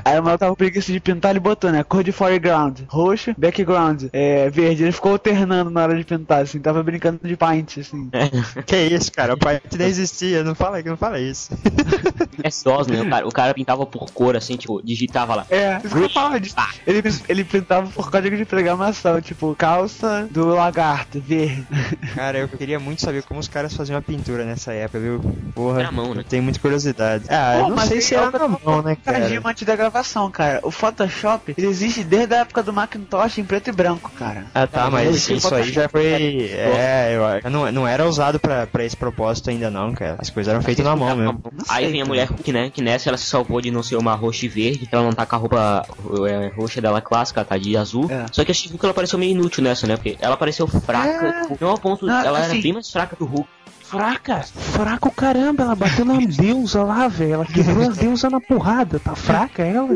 [0.05, 1.83] Aí o maluco tava com preguiça de pintar, ele botou, né?
[1.85, 4.85] Cor de foreground, roxo, background, é, verde.
[4.85, 8.11] Ele ficou alternando na hora de pintar, assim, tava brincando de paint, assim.
[8.67, 9.35] Que isso, cara?
[9.35, 11.51] O pai nem existia, não fala, não fala isso.
[12.43, 13.01] É sós, né?
[13.01, 15.47] O cara, o cara pintava por cor, assim, tipo, digitava lá.
[15.51, 16.57] É, isso que eu falo disso.
[16.87, 21.67] Ele, ele pintava por código de programação, tipo, calça do lagarto, verde.
[22.15, 25.21] Cara, eu queria muito saber como os caras faziam a pintura nessa época, viu?
[25.55, 26.21] Porra, na mão, né?
[26.21, 27.25] eu tenho muita curiosidade.
[27.29, 29.21] Ah, eu Pô, não mas sei se é era na eu mão, né, cara?
[29.21, 30.61] Cara, antes da gravação, cara.
[30.63, 34.47] O Photoshop, ele existe desde a época do Macintosh em preto e branco, cara.
[34.55, 36.51] Ah, tá, Cara, mas isso aí já foi.
[36.53, 37.51] É, eu acho.
[37.51, 40.17] Não, não era usado pra, pra esse propósito ainda, não, cara.
[40.19, 41.43] As coisas eram feitas na mão mesmo.
[41.69, 42.71] Aí vem a mulher Hulk, né?
[42.71, 45.27] Que nessa ela se salvou de não ser uma roxa e verde, ela não tá
[45.27, 45.87] com a roupa
[46.29, 48.07] é, roxa dela clássica, tá de azul.
[48.11, 48.27] É.
[48.33, 49.97] Só que a She-Hulk ela pareceu meio inútil nessa, né?
[49.97, 51.57] Porque ela pareceu fraca, É.
[51.61, 53.49] não ao ponto, Não, ela era assim- bem mais fraca que o Hulk.
[53.91, 54.41] Fraca?
[54.43, 57.35] Fraca o caramba, ela bateu na deusa lá, velho.
[57.35, 58.99] Ela quebrou a deusa na porrada.
[59.01, 59.89] Tá fraca ela?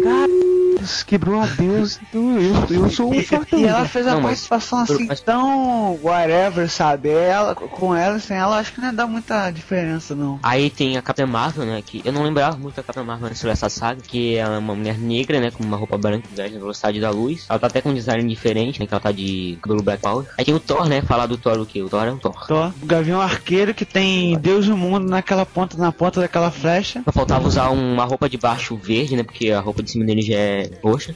[1.07, 3.59] quebrou a deusa, então eu, eu sou um E, fortão.
[3.59, 7.09] e ela fez a Não, mas- participação assim mas- tão whatever, sabe?
[7.09, 10.38] Ela, com ela e sem ela, acho que não dá muita diferença, não.
[10.42, 11.80] Aí tem a Capitã Marvel, né?
[11.84, 14.74] Que eu não lembrava muito da Capitã Marvel antes dessa saga, que ela é uma
[14.74, 15.51] mulher negra, né?
[15.51, 17.47] Com uma roupa branca que viaja na velocidade da luz.
[17.49, 18.86] Ela tá até com um design diferente, né?
[18.86, 20.26] Que ela tá de cabelo Black Power.
[20.36, 21.01] Aí tem o Thor, né?
[21.03, 21.80] Falar do Thor o que?
[21.82, 22.47] O Thor é o Thor.
[22.47, 26.51] Thor, o Gavião Arqueiro que tem Deus e o mundo naquela ponta, na ponta daquela
[26.51, 27.03] flecha.
[27.05, 29.22] Só faltava usar uma roupa de baixo verde, né?
[29.22, 31.14] Porque a roupa de cima dele já é roxa.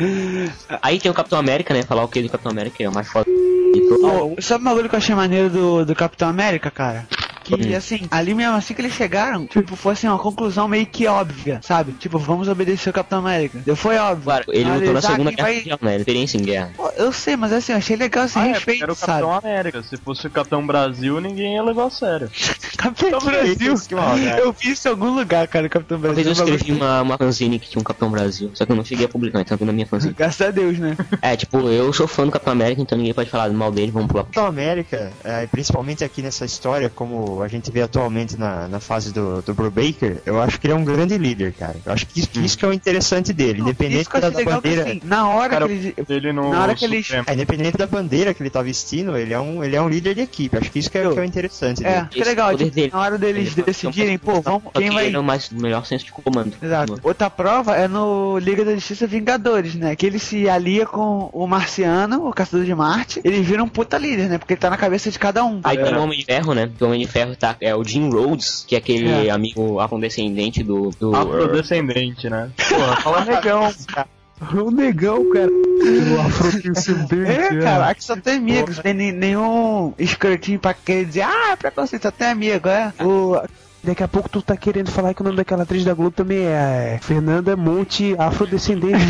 [0.82, 1.82] Aí tem o Capitão América, né?
[1.82, 3.26] Falar o que do Capitão América, que é o mais foda.
[4.02, 7.06] Oh, sabe o bagulho que eu achei maneiro do, do Capitão América, cara?
[7.58, 11.06] Que assim, ali mesmo assim que eles chegaram, tipo, foi assim, uma conclusão meio que
[11.06, 11.92] óbvia, sabe?
[11.92, 13.58] Tipo, vamos obedecer o Capitão América.
[13.64, 14.24] Deu, Foi óbvio.
[14.24, 15.96] Claro, ele lutou na Segunda Guerra vai- Mundial, né?
[15.96, 16.72] Experiência em guerra.
[16.76, 19.22] Pô, Eu sei, mas assim, eu achei legal esse Ah, é, respeito, era o sabe?
[19.22, 19.82] Capitão América.
[19.82, 22.30] Se fosse o Capitão Brasil, ninguém ia levar a sério.
[22.76, 23.74] Capitão Brasil.
[23.88, 24.40] Que maldade.
[24.40, 26.24] Eu vi isso em algum lugar, cara, o Capitão Brasil.
[26.24, 28.76] vez eu é escrevi uma, uma fanzine que tinha um Capitão Brasil, só que eu
[28.76, 30.14] não cheguei a publicar, então na minha fanzine.
[30.14, 30.96] Graças a Deus, né?
[31.22, 34.08] É, tipo, eu sou fã do Capitão América, então ninguém pode falar mal dele, vamos
[34.08, 34.24] pular.
[34.24, 39.12] Capitão América, é, principalmente aqui nessa história, como a gente vê atualmente na, na fase
[39.12, 41.76] do, do Brubaker, eu acho que ele é um grande líder, cara.
[41.84, 44.38] Eu acho que isso, isso que é o interessante dele, independente que eu da, da
[44.38, 44.82] que, bandeira.
[44.82, 45.94] assim, na hora Cara, que ele...
[46.08, 47.04] Ele no Na hora que ele-.
[47.26, 50.14] É, independente da bandeira que ele tá vestindo, ele é um, ele é um líder
[50.14, 50.56] de equipe.
[50.56, 52.06] Acho que isso que é, que é o interessante É, dele.
[52.10, 52.90] que legal, tipo, dele.
[52.92, 55.06] na hora deles Ele fala, decidirem, pô, vamos, quem que vai...
[55.06, 56.52] ele é o mais, melhor senso de comando.
[56.62, 56.98] Exato.
[57.02, 59.94] Outra prova é no Liga da Justiça Vingadores, né?
[59.96, 63.20] Que ele se alia com o Marciano, o Caçador de Marte.
[63.24, 64.38] Ele vira um puta líder, né?
[64.38, 65.60] Porque ele tá na cabeça de cada um.
[65.64, 66.70] Aí tem o Homem de Ferro, né?
[66.80, 69.30] O Homem de Ferro tá, é o Jim Rhodes, que é aquele É.
[69.30, 70.90] amigo afrodescendente do.
[70.98, 72.50] do Afrodescendente, né?
[72.68, 73.72] Porra, fala negão.
[74.54, 75.50] O negão, cara.
[75.50, 77.30] O afrodescendente.
[77.30, 77.60] É, é.
[77.60, 82.02] cara, aqui só tem amigos, não tem nenhum escrotinho pra querer dizer, ah, é preconceito,
[82.02, 82.92] só tem amigo, é.
[83.00, 83.36] O,
[83.82, 86.40] Daqui a pouco tu tá querendo falar que o nome daquela atriz da Globo também
[86.40, 89.02] é, é Fernanda Monte Afrodescendente.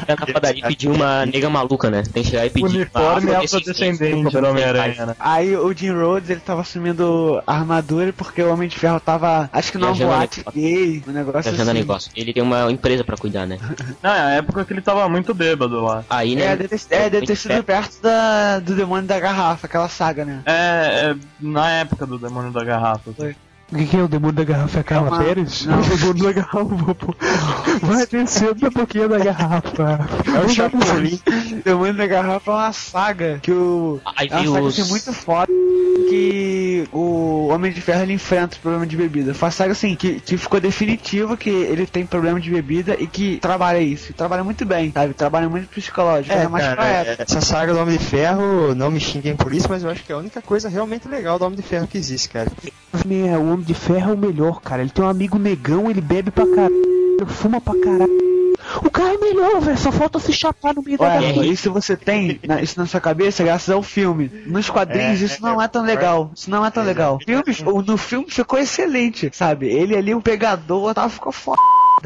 [0.00, 2.02] Chega na padaria e pedir uma nega maluca, né?
[2.02, 2.76] Tem que chegar e pedir.
[2.76, 5.16] Uniforme afrodescendente do Homem-Aranha, né?
[5.18, 9.48] aí o Jim Rhodes, ele tava assumindo a armadura porque o Homem de Ferro tava,
[9.52, 10.60] acho que numa Viajando boate negócio.
[10.60, 11.72] gay, um negócio assim.
[11.72, 12.12] negócio.
[12.16, 13.58] Ele tem uma empresa pra cuidar, né?
[14.02, 16.04] Não, é a época que ele tava muito bêbado lá.
[16.08, 16.44] Aí, né?
[16.44, 20.42] É, deve é, deve ter sido perto da, do demônio da garrafa, aquela saga, né?
[20.46, 23.12] É, é na época do Demônio da Garrafa.
[23.12, 23.34] Foi.
[23.72, 24.78] O que, que é o demônio da garrafa?
[24.78, 25.66] É a Carla É uma- Pérez?
[25.66, 25.78] não.
[25.80, 27.14] O demônio da garrafa, pô.
[27.82, 30.08] Vai descendo um pouquinho da garrafa.
[30.26, 31.20] É o Chapolin.
[31.60, 34.00] O demônio da garrafa é uma saga que o.
[34.16, 35.52] Aí É uma saga assim, muito foda
[36.08, 39.34] que o Homem de Ferro ele enfrenta o problema de bebida.
[39.34, 43.06] Foi uma saga assim que, que ficou definitivo que ele tem problema de bebida e
[43.06, 44.10] que trabalha isso.
[44.10, 45.14] E trabalha muito bem, sabe?
[45.14, 46.34] Trabalha muito psicológico.
[46.34, 49.36] É, É, mais cara, pra é, essa saga do Homem de Ferro, não me xinguem
[49.36, 51.62] por isso, mas eu acho que é a única coisa realmente legal do Homem de
[51.62, 52.50] Ferro que existe, cara.
[52.92, 54.80] É, o Homem de Ferro é o melhor, cara.
[54.80, 58.30] Ele tem um amigo negão, ele bebe pra caralho, fuma pra caralho.
[58.82, 59.76] O cara é melhor, velho.
[59.76, 61.44] Só falta se chapar no meio da garrafa.
[61.44, 64.30] isso você tem na- isso na sua cabeça graças ao filme.
[64.46, 66.30] Nos quadrinhos É, isso não é tão legal.
[66.34, 67.18] Isso não é tão legal.
[67.24, 69.66] Filmes, no filme ficou excelente, sabe?
[69.68, 71.60] Ele ali, o pegador, tal, ficou foda.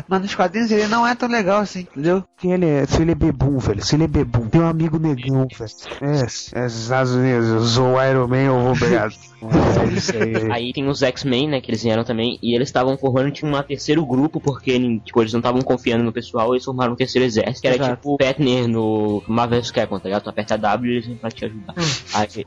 [0.08, 2.24] Mas nos quadrinhos ele não é tão legal assim, entendeu?
[2.38, 3.84] Se ele é, se ele é bebum, velho.
[3.84, 4.48] Se ele é bebum.
[4.48, 5.70] Tem um amigo negão, velho.
[6.00, 7.48] É, é Estados Unidos.
[7.48, 9.10] Eu sou o Iron Man, eu vou pegar.
[9.44, 10.50] É isso aí.
[10.50, 13.62] Aí tem os X-Men, né, que eles vieram também, e eles estavam formando tipo, um
[13.62, 17.60] terceiro grupo, porque tipo, eles não estavam confiando no pessoal, eles formaram um terceiro exército,
[17.60, 17.96] que era Exato.
[17.96, 20.22] tipo o Petner no Marvel vs Capcom, tá ligado?
[20.22, 21.74] Tu aperta W e eles vêm pra te ajudar.
[22.14, 22.26] Aí,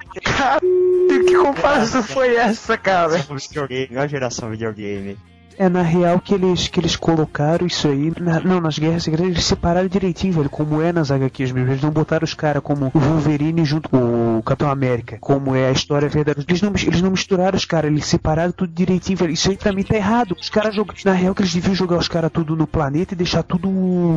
[1.08, 3.18] Que comparação foi essa, cara?
[3.18, 5.18] Videogame, a geração videogame.
[5.58, 8.12] É na real que eles, que eles colocaram isso aí.
[8.20, 10.50] na- não, nas guerras secretas eles separaram direitinho, velho.
[10.50, 11.72] Como é nas HQs mesmo.
[11.72, 15.18] Eles não botaram os caras como o Wolverine junto com o Capitão América.
[15.20, 16.46] Como é a história verdadeira.
[16.48, 19.32] Eles não, eles não misturaram os caras, eles separaram tudo direitinho, velho.
[19.34, 20.36] Isso aí pra mim tá errado.
[20.40, 20.96] Os caras jogam.
[21.04, 23.68] Na real que eles deviam jogar os caras tudo no planeta e deixar tudo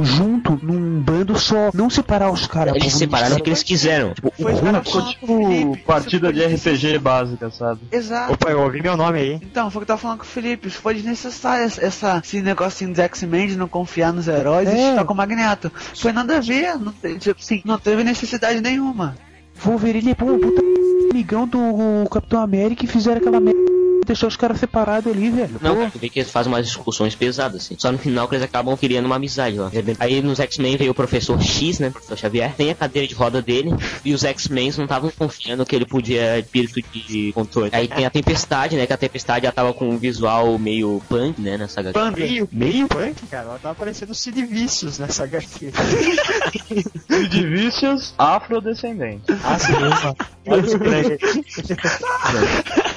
[0.05, 1.70] junto, num bando só.
[1.72, 2.74] Não separar os caras.
[2.76, 4.14] eles separaram misturar- porque eles quiseram.
[4.14, 5.82] Tipo, Foi os caras falando com o Tipo, Felipe.
[5.86, 7.80] partida de RPG básica, sabe?
[7.91, 8.32] Exato.
[8.34, 9.34] Opa, eu ouvi meu nome aí.
[9.43, 10.68] Então, foi o que eu tava falando com o Felipe.
[10.68, 14.72] Isso foi desnecessário, essa, essa- esse negocinho dos X-Men de não confiar nos heróis e
[14.76, 14.91] É.
[14.91, 15.70] estar com o Magneto.
[15.97, 19.16] Foi nada a ver, não, tipo assim, não teve necessidade nenhuma.
[19.62, 20.62] Wolverine é um puta
[21.11, 23.69] amigão do Capitão América e fizeram aquela merda.
[24.11, 25.56] Deixar os caras separados ali, velho.
[25.62, 25.80] Não, Pô.
[25.82, 27.76] cara, tu vê que eles fazem umas discussões pesadas, assim.
[27.78, 29.70] Só no final que eles acabam criando uma amizade lá.
[30.00, 31.90] Aí nos X-Men veio o professor X, né?
[31.90, 32.52] Professor Xavier.
[32.56, 33.70] Tem a cadeira de roda dele.
[34.04, 37.70] E os X-Men não estavam confiando que ele podia espírito de controle.
[37.72, 38.84] Aí tem a Tempestade, né?
[38.84, 41.56] Que a Tempestade já tava com um visual meio punk, né?
[41.56, 42.11] Nessa HQ.
[42.16, 43.44] Meio, meio punk, cara.
[43.44, 45.70] Ela tava parecendo o Cid Vicious nessa HQ.
[47.12, 49.36] E de vícios afrodescendentes.
[49.44, 49.72] Ah, sim,
[50.48, 50.74] Olha os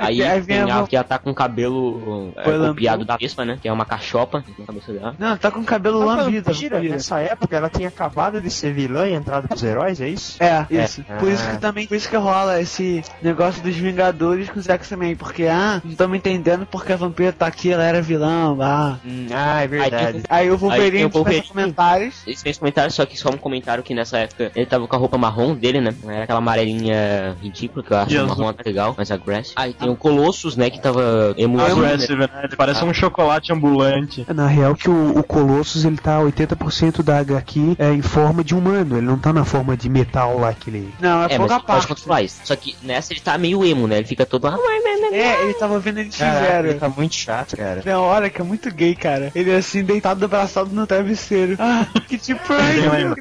[0.00, 3.16] Aí vem tem a- a que ela tá com o cabelo é, Foi copiado da
[3.16, 3.58] Vespa, né?
[3.60, 5.14] Que é uma cachopa na cabeça dela.
[5.18, 6.52] Não, tá com o cabelo Ah, lambido.
[6.52, 6.80] Vampira.
[6.80, 10.42] nessa época ela tinha acabado de ser vilã e entrado pros heróis, é isso?
[10.42, 11.04] É, isso.
[11.08, 11.16] É.
[11.16, 11.52] Por isso Ah.
[11.54, 15.80] que também, por isso que rola esse negócio dos Vingadores com os X-Men, porque, ah,
[15.84, 18.96] não estamos entendendo porque a vampira tá aqui, ela era vilã, ah.
[19.04, 20.22] Hum, ah, é verdade.
[20.28, 21.48] Aí o Aí Wolverine tem o faz Wolverine.
[21.48, 22.14] comentários.
[22.26, 24.98] Esse fez comentário, só que só um comentário que nessa época ele tava com a
[24.98, 25.94] roupa marrom dele, né?
[26.06, 29.54] Era aquela amarelinha ridícula, que eu acho o marrom até legal, mas agressivo.
[29.56, 30.70] Aí tem o Colossus, né?
[30.70, 31.84] Que tava emulando.
[31.84, 32.28] Aggressive, né?
[32.44, 34.26] Ele parece um chocolate ambulante.
[34.34, 38.54] Na real que o, o Colossus ele tá 80% da HQ é, em forma de
[38.54, 40.94] humano, ele não tá na forma de metal lá que ele.
[41.00, 41.64] Não, é, É, mas pode
[42.06, 42.24] parte.
[42.24, 42.40] isso.
[42.44, 43.98] Só que nessa ele tá meio emo, né?
[43.98, 44.46] Ele fica todo.
[44.46, 46.68] "Ah, mas- mas- mas-" É, ele tava vendo ele fizeram.
[46.68, 47.82] ele tá muito chato, cara.
[47.84, 49.30] Não, olha que é muito gay, cara.
[49.34, 51.56] Ele assim, deitado, abraçado no travesseiro.
[51.58, 53.14] Ah, que tipo, ai, meu.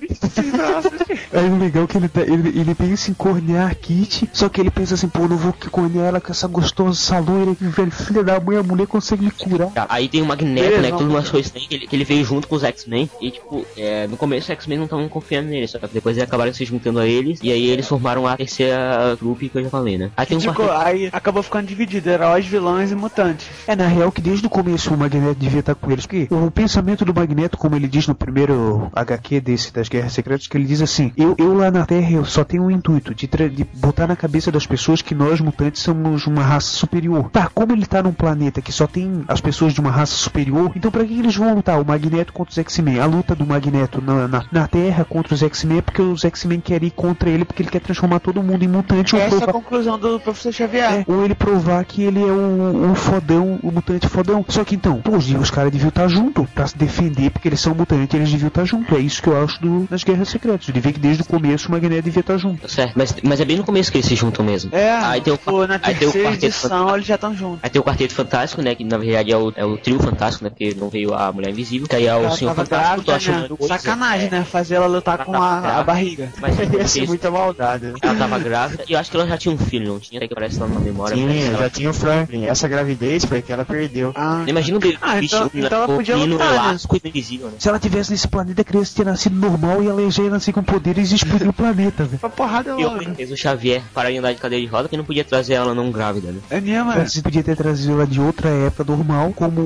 [1.33, 4.49] Aí o legal é que ele, tá, ele, ele pensa em cornear a Kitty, só
[4.49, 7.63] que ele pensa assim, pô, não vou cornear ela com essa gostosa, essa loira, que
[7.65, 9.69] velho, filha da mãe, a mulher consegue me curar.
[9.89, 10.87] Aí tem o Magneto, Beleza, né?
[10.87, 11.27] Que todo mundo vamos.
[11.29, 13.09] achou estranho, que ele, que ele veio junto com os X-Men.
[13.21, 16.27] E, tipo, é, no começo os X-Men não estavam confiando nele, só que depois eles
[16.27, 17.39] acabaram se juntando a eles.
[17.43, 20.11] E aí eles formaram a terceira trupe que eu já falei, né?
[20.17, 23.47] Aí tem um Tipo, aí acabou ficando dividido, heróis, vilões e mutantes.
[23.67, 26.49] É, na real que desde o começo o Magneto devia estar com eles, porque o
[26.49, 30.65] pensamento do Magneto, como ele diz no primeiro HQ desse das Guerras Secretas, que ele
[30.65, 33.63] diz assim, eu, eu lá na Terra eu só tenho um intuito de, tra- de
[33.75, 37.29] botar na cabeça das pessoas que nós mutantes somos uma raça superior.
[37.31, 40.71] Tá, como ele tá num planeta que só tem as pessoas de uma raça superior,
[40.75, 41.79] então pra que eles vão lutar?
[41.81, 42.99] O Magneto contra os X-Men.
[42.99, 46.59] A luta do Magneto na, na, na Terra contra os X-Men é porque os X-Men
[46.59, 49.37] querem ir contra ele porque ele quer transformar todo mundo em mutante ou Essa é
[49.37, 50.93] a provar- conclusão do professor Xavier.
[50.93, 54.43] é, ou ele provar que ele é o, o fodão, o mutante fodão.
[54.47, 57.73] Só que então, pô, os, caras deviam estar junto pra se defender, porque eles são
[57.75, 58.95] mutantes, eles deviam estar junto.
[58.95, 60.67] É isso que eu acho do, das Guerras Secretas.
[60.67, 62.69] Eu devia que desde o começo o Magneto devia estar junto.
[62.69, 64.69] Certo, mas, mas é bem no começo que eles se juntam mesmo.
[64.73, 67.59] É, Aí tem o, pô, na aí tem o terceira edição eles já estão juntos.
[67.63, 68.75] Aí tem o Quarteto Fantástico, né?
[68.75, 70.49] Que na verdade é o, é o trio fantástico, né?
[70.49, 71.87] Porque não veio a Mulher Invisível.
[71.87, 73.67] Que aí é o Ela Senhor Fantástico, grávida, né?
[73.67, 74.43] Sacanagem, né?
[74.43, 76.31] Fazer ela lutar com a, a barriga.
[76.39, 77.85] Mas ser contexto, muita maldade.
[77.87, 77.93] né?
[78.01, 80.19] ela tava grávida e eu acho que ela já tinha um filho, não tinha?
[80.19, 81.15] Até que aparece lá na memória.
[81.15, 82.45] Tinha, Ela- já tinha o Franklin.
[82.45, 84.11] Essa gravidez foi que ela perdeu.
[84.15, 86.55] Ah, Imagina o bebê, Ah, então- bicho, então ela podia lutar, né?
[86.55, 87.53] elástico e invisível, né?
[87.59, 90.51] Se ela tivesse nesse planeta, a criança tinha nascido normal e ela já ia nascer
[90.53, 92.19] com poderes e explodir o planeta, velho.
[92.19, 93.01] pra porrada E logo.
[93.03, 95.53] eu fez o Xavier parar de andar de cadeira de roda que não podia trazer
[95.53, 96.39] ela não grávida, né?
[96.49, 97.07] É minha, mano.
[97.07, 99.61] Você podia ter trazido ela de outra época normal, como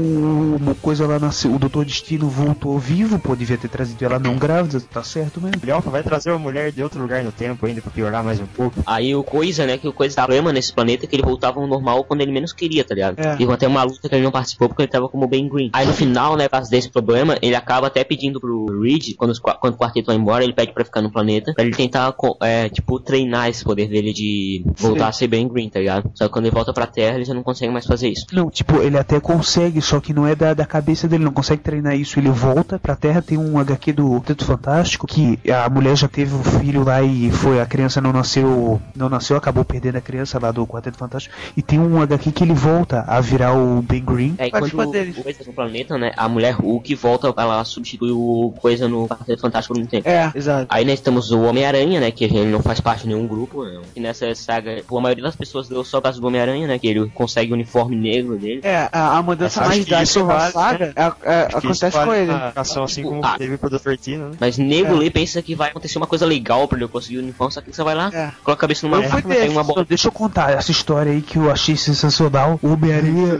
[0.55, 1.53] uma coisa lá nasceu.
[1.53, 5.59] O Doutor Destino voltou vivo, pô, devia ter trazido ela não grávida, tá certo mesmo.
[5.59, 8.45] Bilhofa vai trazer uma mulher de outro lugar no tempo ainda pra piorar mais um
[8.45, 8.81] pouco.
[8.85, 11.67] Aí o Coisa, né, que o Coisa tava problema nesse planeta que ele voltava ao
[11.67, 13.19] normal quando ele menos queria, tá ligado?
[13.19, 13.35] É.
[13.39, 15.69] E até uma luta que ele não participou porque ele tava como Ben Green.
[15.73, 19.31] Aí no final, né, por causa desse problema, ele acaba até pedindo pro Reed, quando,
[19.31, 21.75] os qua- quando o quarteto vai embora, ele pede pra ficar no planeta, pra ele
[21.75, 26.09] tentar, é, tipo, treinar esse poder dele de voltar a ser Ben Green, tá ligado?
[26.15, 28.25] Só que quando ele volta pra Terra, ele já não consegue mais fazer isso.
[28.33, 31.61] Não, tipo, ele até consegue, só que não é da, da cabeça dele, não consegue
[31.61, 32.19] treinar isso.
[32.19, 36.35] Ele volta pra Terra, tem um HQ do Teto Fantástico, que a mulher já teve
[36.35, 40.39] um filho lá e foi, a criança não nasceu, não nasceu, acabou perdendo a criança
[40.39, 41.33] lá do Quarteto Fantástico.
[41.55, 44.35] E tem um HQ que ele volta a virar o Ben Green.
[44.37, 48.53] É, e quando o Coisa no planeta, né, a mulher Hulk volta, ela substitui o
[48.59, 50.07] Coisa no Quarteto Fantástico por um tempo.
[50.07, 50.67] É, exato.
[50.69, 52.11] Aí nós temos o Homem-Aranha, né?
[52.11, 53.63] Que ele não faz parte de nenhum grupo.
[53.63, 56.79] Né, e nessa saga, a maioria das pessoas deu só o caso do Homem-Aranha, né?
[56.79, 58.61] Que ele consegue o uniforme negro dele.
[58.63, 62.31] É, a, a mudança Acho mais drástica da vale, saga é, é, acontece com ele.
[62.55, 63.35] Ação, assim como Ah.
[63.37, 64.31] teve pro né?
[64.39, 64.97] Mas nego É.
[64.97, 67.73] lê pensa que vai acontecer uma coisa legal pra ele conseguir o uniforme, só que
[67.73, 68.31] você vai lá, É.
[68.43, 69.85] coloca a cabeça numa Eu tem desse, uma bola.
[69.85, 72.59] Deixa eu contar essa história aí que eu achei sensacional.
[72.61, 73.39] O Homem-Aranha,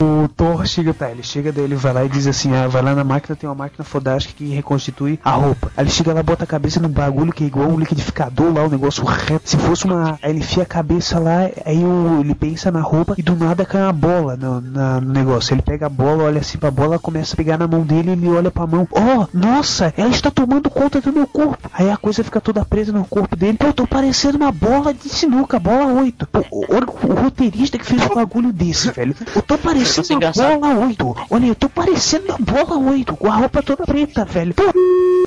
[0.00, 2.68] o, o Thor chega, tá, ele chega daí, ele vai lá e diz assim, ah,
[2.68, 5.70] vai lá na máquina, tem uma máquina fodástica que reconstitui a roupa.
[5.76, 8.64] Aí ele chega lá, bota a cabeça num bagulho que é igual um liquidificador lá,
[8.64, 9.48] um negócio reto.
[9.48, 10.18] Se fosse uma...
[10.22, 13.64] Aí ele enfia a cabeça lá, aí o, ele pensa na roupa e do nada
[13.64, 15.54] cai uma bola no, na- no negócio.
[15.54, 18.28] Ele pega a bola, olha assim pra bola, começa a pegar na mão dele, ele
[18.28, 18.86] olha pra mão.
[18.90, 21.68] Oh, nossa, ela está tomando conta do meu corpo.
[21.72, 23.56] Aí a coisa fica toda presa no corpo dele.
[23.58, 26.26] Pô, eu tô parecendo uma bola de sinuca, bola 8.
[26.26, 29.14] Pô, olha o, roteirista que fez um bagulho desse, velho.
[29.34, 30.60] Eu tô parecendo é uma engraçado.
[30.60, 31.16] bola 8.
[31.30, 34.54] Olha, eu tô parecendo uma bola 8, com a roupa toda preta, velho.
[34.54, 34.62] Pô,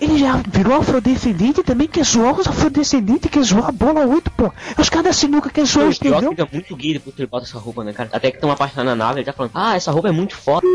[0.01, 4.31] ele já virou afrodescendente e também quer zoar os afrodescendentes, quer zoar a bola 8,
[4.31, 4.51] pô.
[4.77, 6.33] Os caras da sinuca quer zoar, entendeu?
[6.51, 8.09] muito gay depois que ele bota essa roupa, né, cara?
[8.11, 10.11] Até que tem uma parte lá na nave, ele tá falando, ah, essa roupa é
[10.11, 10.65] muito foda.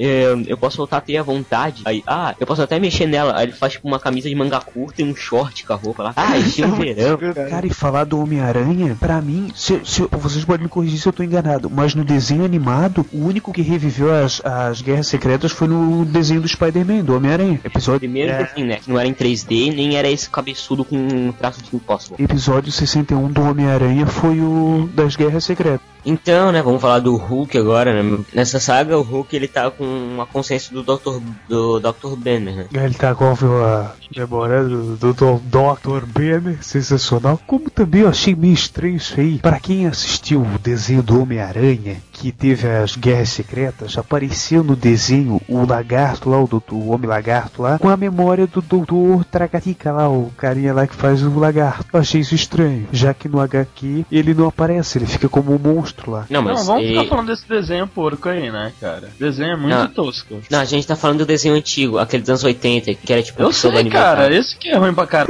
[0.00, 1.82] É, eu posso voltar a ter a vontade.
[1.84, 3.36] Aí, ah, eu posso até mexer nela.
[3.36, 6.02] Aí ele faz tipo uma camisa de manga curta e um short com a roupa
[6.04, 6.12] lá.
[6.16, 7.18] Ah, estilo verão.
[7.50, 11.12] Cara, e falar do Homem-Aranha, pra mim, se, se- vocês podem me corrigir se eu
[11.12, 15.66] tô enganado, mas no desenho animado, o único que reviveu as, as Guerras Secretas foi
[15.68, 17.60] no desenho do Spider-Man, do Homem-Aranha.
[17.64, 18.76] Episódio, Primeiro que assim, né?
[18.76, 22.22] Que não era em 3D, nem era esse cabeçudo com um traço de impossible.
[22.24, 25.57] episódio 61 do Homem-Aranha foi o das Guerras Secretas.
[25.58, 25.97] secreto.
[26.04, 28.18] Então, né, vamos falar do Hulk agora, né?
[28.32, 31.20] Nessa saga, o Hulk, ele tá com uma consciência do Dr.
[31.48, 32.16] do Dr.
[32.16, 32.66] Banner, né?
[32.72, 36.06] Ele tá com a memória do, do, do Dr.
[36.06, 37.38] Banner, sensacional.
[37.46, 39.38] Como também eu achei meio estranho isso aí.
[39.38, 45.40] Pra quem assistiu o desenho do Homem-Aranha, que teve as guerras secretas, apareceu no desenho
[45.48, 50.08] o lagarto lá, o, o homem lagarto lá, com a memória do doutor Tragatica lá,
[50.08, 51.86] o carinha lá que faz o lagarto.
[51.92, 55.58] Eu achei isso estranho, já que no HQ ele não aparece, ele fica como um
[55.58, 56.26] monstro lá.
[56.30, 59.08] Não, mas não, vamos ele- ficar falando desse desenho porco aí, né, cara?
[59.18, 59.88] Desenho é muito Não.
[59.88, 60.40] tosco.
[60.50, 63.40] Não, a gente tá falando do desenho antigo, aquele dos anos 80, que era tipo
[63.42, 64.32] Eu sei, pseudo cara, animado.
[64.40, 65.28] esse que é ruim pra caralho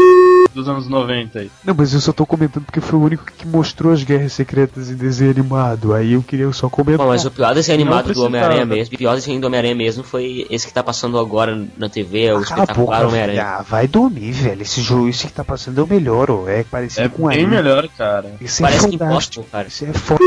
[0.55, 1.51] dos anos 90 aí.
[1.64, 4.91] Não, mas eu só tô comentando porque foi o único que mostrou as guerras secretas
[4.91, 5.95] em desenho animado.
[5.95, 7.05] Aí eu queria só comentar.
[7.07, 8.25] Bom, mas o pior desenho animado do.
[8.25, 11.89] Homem-Aranha mesmo, o pior desenho do Homem-Aranha mesmo foi esse que tá passando agora na
[11.89, 13.43] TV, é o espetacular Homem-Aranha.
[13.43, 14.62] Ah, vai dormir, velho.
[14.62, 16.49] Esse jogo, esse que tá passando é o melhor, ó.
[16.49, 17.57] É parecido É com bem anime.
[17.57, 18.35] melhor, cara.
[18.41, 19.41] Esse é Parece que fantástico.
[19.41, 19.69] imposto, cara.
[19.69, 20.19] Esse é foda.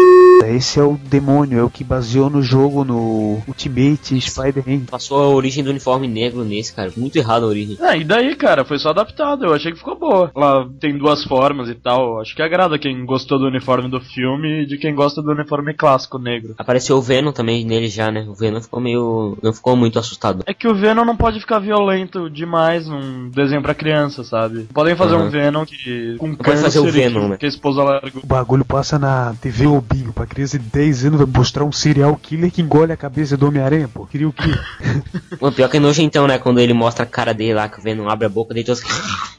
[0.45, 4.85] Esse é o demônio, é o que baseou no jogo no Ultimate Spider-Man.
[4.89, 6.91] Passou a origem do uniforme negro nesse, cara.
[6.97, 7.77] Muito errado a origem.
[7.79, 9.45] Ah, e daí, cara, foi só adaptado.
[9.45, 10.31] Eu achei que ficou boa.
[10.35, 12.19] Ela tem duas formas e tal.
[12.19, 15.73] Acho que agrada quem gostou do uniforme do filme e de quem gosta do uniforme
[15.73, 16.53] clássico negro.
[16.57, 18.25] Apareceu o Venom também nele já, né?
[18.27, 19.37] O Venom ficou meio.
[19.41, 20.43] não ficou muito assustado.
[20.45, 24.67] É que o Venom não pode ficar violento demais num desenho pra criança, sabe?
[24.73, 25.27] Podem fazer Uhum.
[25.27, 26.15] um Venom que.
[26.17, 27.37] com pode fazer o câncer Venom, que, né?
[27.37, 28.21] que a esposa largou.
[28.23, 29.67] O bagulho passa na TV
[30.11, 30.13] Lobinho.
[30.13, 33.47] Pra criança de 10 anos vai mostrar um serial killer que engole a cabeça do
[33.47, 34.05] Homem-Aranha, pô.
[34.05, 34.51] Queria o quê?
[35.39, 36.37] O pior que é nojentão, né?
[36.37, 38.81] Quando ele mostra a cara dele lá, que o Venom abre a boca dele, todos...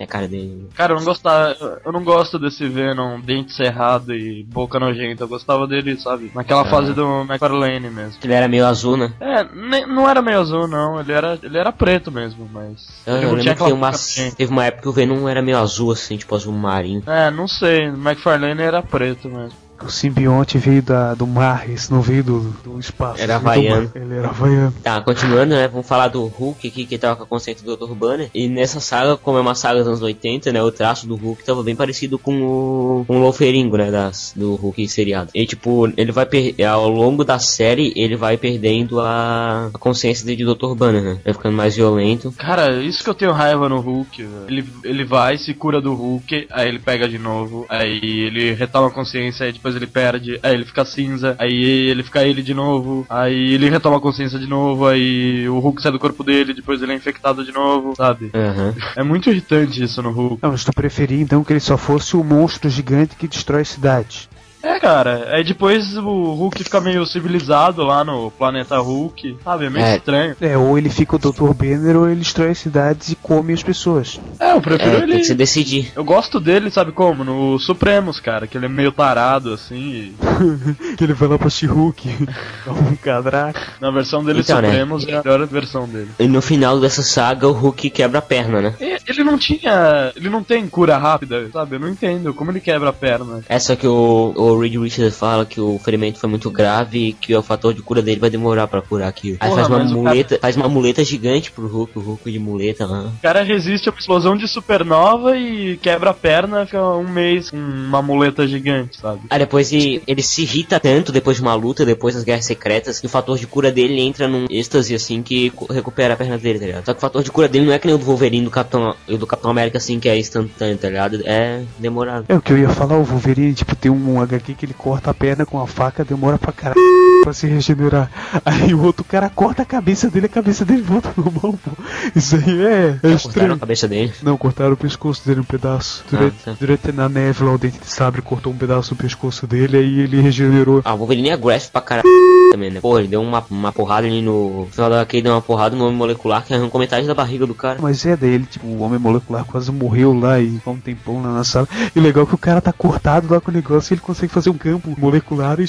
[0.00, 0.68] é a cara dele.
[0.74, 1.80] Cara, eu não gostava.
[1.84, 5.22] Eu não gosto desse Venom dente cerrado e boca nojenta.
[5.24, 6.32] Eu gostava dele, sabe?
[6.34, 8.14] Naquela fase do McFarlane mesmo.
[8.24, 9.12] Ele era meio azul, né?
[9.20, 10.98] É, nem- não era meio azul, não.
[11.00, 12.88] Ele era, ele era preto mesmo, mas.
[13.06, 13.92] Eu, ele eu não lembro que tem aquela uma,
[14.36, 17.02] teve uma época que o Venom era meio azul, assim, tipo azul marinho.
[17.06, 17.84] É, não sei.
[17.84, 19.52] McFarlane era preto mesmo.
[19.84, 23.20] O simbionte veio da, do mar, esse não veio do, do espaço.
[23.20, 23.90] Era havaiano.
[23.94, 24.74] Ele era havaiano.
[24.82, 25.68] Tá, continuando, né?
[25.68, 27.94] Vamos falar do Hulk aqui, que tava com a consciência do Dr.
[27.94, 28.30] Banner.
[28.34, 30.62] E nessa saga, como é uma saga dos anos 80, né?
[30.62, 33.90] O traço do Hulk tava bem parecido com o, com o Wolferingo, né?
[33.90, 35.30] Das, do Hulk seriado.
[35.34, 40.24] E tipo, ele vai per- ao longo da série, ele vai perdendo a, a consciência
[40.24, 40.74] de Dr.
[40.74, 41.18] Banner, né?
[41.24, 42.32] Vai ficando mais violento.
[42.38, 44.26] Cara, isso que eu tenho raiva no Hulk.
[44.48, 48.88] Ele, ele vai, se cura do Hulk, aí ele pega de novo, aí ele retoma
[48.88, 52.54] a consciência, aí depois ele perde, aí ele fica cinza, aí ele fica ele de
[52.54, 56.54] novo, aí ele retoma a consciência de novo, aí o Hulk sai do corpo dele,
[56.54, 58.30] depois ele é infectado de novo, sabe?
[58.34, 58.74] Aham.
[58.96, 60.38] É muito irritante isso no Hulk.
[60.42, 64.28] Não, mas tu preferia então que ele só fosse o monstro gigante que destrói cidades.
[64.62, 69.66] É, cara, aí depois o Hulk fica meio civilizado lá no planeta Hulk, sabe?
[69.66, 69.96] É meio É.
[69.96, 70.36] estranho.
[70.40, 71.52] É, ou ele fica o Dr.
[71.52, 74.20] Banner ou ele destrói cidades e come as pessoas.
[74.38, 75.12] É, eu prefiro É, ele.
[75.12, 75.92] tem que se decidir.
[75.96, 77.24] Eu gosto dele, sabe como?
[77.24, 79.74] No Supremos, cara, que ele é meio tarado, assim.
[79.76, 80.16] e
[80.96, 82.08] que ele vai lá pra She-Hulk,
[82.68, 83.58] um cadraco.
[83.80, 84.68] Na versão dele, Então, né?
[84.68, 86.10] Supremos é a melhor versão dele.
[86.18, 88.74] E no final dessa saga, o Hulk quebra a perna, né?
[88.80, 90.12] E Ele não tinha.
[90.16, 91.76] Ele não tem cura rápida, sabe?
[91.76, 93.42] Eu não entendo como ele quebra a perna.
[93.48, 97.12] É só que o, o Reed Richards fala que o ferimento foi muito grave e
[97.12, 99.36] que o fator de cura dele vai demorar pra curar aquilo.
[99.40, 102.86] Aí Porra, faz uma muleta, faz uma muleta gigante pro Hulk, o Hulk de muleta
[102.86, 103.02] lá.
[103.02, 107.50] O cara resiste a uma explosão de supernova e quebra a perna, fica um mês
[107.50, 109.20] com uma muleta gigante, sabe?
[109.28, 113.00] Aí depois ele, ele se irrita tanto depois de uma luta, depois das guerras secretas,
[113.00, 116.58] que o fator de cura dele entra num êxtase assim que recupera a perna dele,
[116.60, 116.84] tá ligado?
[116.86, 118.50] Só que o fator de cura dele não é que nem o do Wolverine do
[118.50, 121.20] Capitão, do Capitão América assim, que é instantâneo, tá ligado?
[121.24, 122.26] É demorado.
[122.28, 125.10] É o que eu ia falar, o Wolverine, tipo, tem um HQ que ele corta
[125.10, 126.80] a perna com a faca, demora pra caralho
[127.24, 128.10] pra se regenerar.
[128.44, 131.70] Aí o outro cara corta a cabeça dele, a cabeça dele volta normal, pô.
[132.14, 134.12] Isso aí é, é Cortaram a cabeça dele.
[134.22, 136.04] Não, cortaram o pescoço dele um pedaço.
[136.10, 136.56] Durante, Ah, tá.
[136.58, 140.00] durante na neve lá, o dente de sabre cortou um pedaço do pescoço dele, aí
[140.00, 140.80] ele regenerou.
[140.84, 142.08] Ah, o Wolverine é aggressive pra caralho
[142.50, 142.80] também, né?
[142.80, 144.32] Pô, ele deu uma, uma porrada ali no.
[144.62, 147.46] No final da ele deu uma porrada no homem molecular que arrancou metade da barriga
[147.46, 147.78] do cara.
[147.80, 151.22] Mas é, daí ele, tipo, o homem molecular quase morreu lá e ficou um tempão
[151.22, 151.68] lá na sala.
[151.94, 154.00] E o legal é que o cara tá cortado lá com o negócio e ele
[154.00, 155.66] consegue fazer um campo molecular e.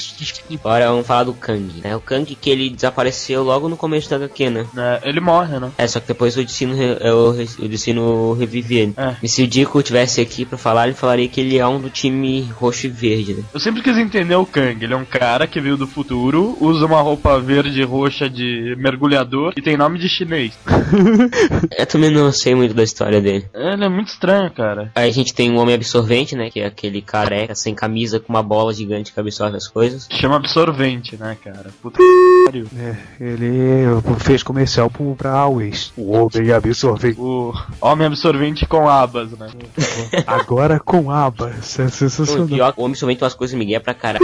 [0.60, 1.94] Agora vamos falar do Kang, né?
[1.96, 4.66] O Kang que ele desapareceu logo no começo da HQ, né?
[4.76, 5.70] É, ele morre, né?
[5.78, 8.94] É, só que depois o Destino, re- é, o, re- o Destino revive ele.
[8.96, 9.14] É.
[9.22, 11.90] E se o Dico tivesse aqui pra falar, ele falaria que ele é um do
[11.90, 13.42] time roxo e verde, né?
[13.52, 14.82] Eu sempre quis entender o Kang.
[14.84, 18.74] Ele é um cara que veio do futuro, usa uma roupa verde e roxa de
[18.78, 20.52] mergulhador e tem nome de chinês.
[21.76, 23.46] Eu também não sei muito da história dele.
[23.54, 24.90] Ele é muito estranho, cara.
[24.94, 26.50] Aí a gente tem o Homem Absorvente, né?
[26.50, 30.06] Que é aquele careca sem camisa com uma bola gigante que absorve as coisas.
[30.10, 31.70] Chama absorvente, né, cara?
[31.82, 32.66] Puta que pariu.
[32.76, 33.84] É, ele
[34.20, 35.92] fez comercial pro, pra Always.
[35.96, 37.18] O homem absorvente.
[37.20, 39.48] O homem absorvente com abas, né?
[40.26, 41.78] Agora com abas.
[41.78, 42.46] É O sensacional.
[42.46, 44.23] pior, o Homem Absorvente umas coisas migué pra caralho,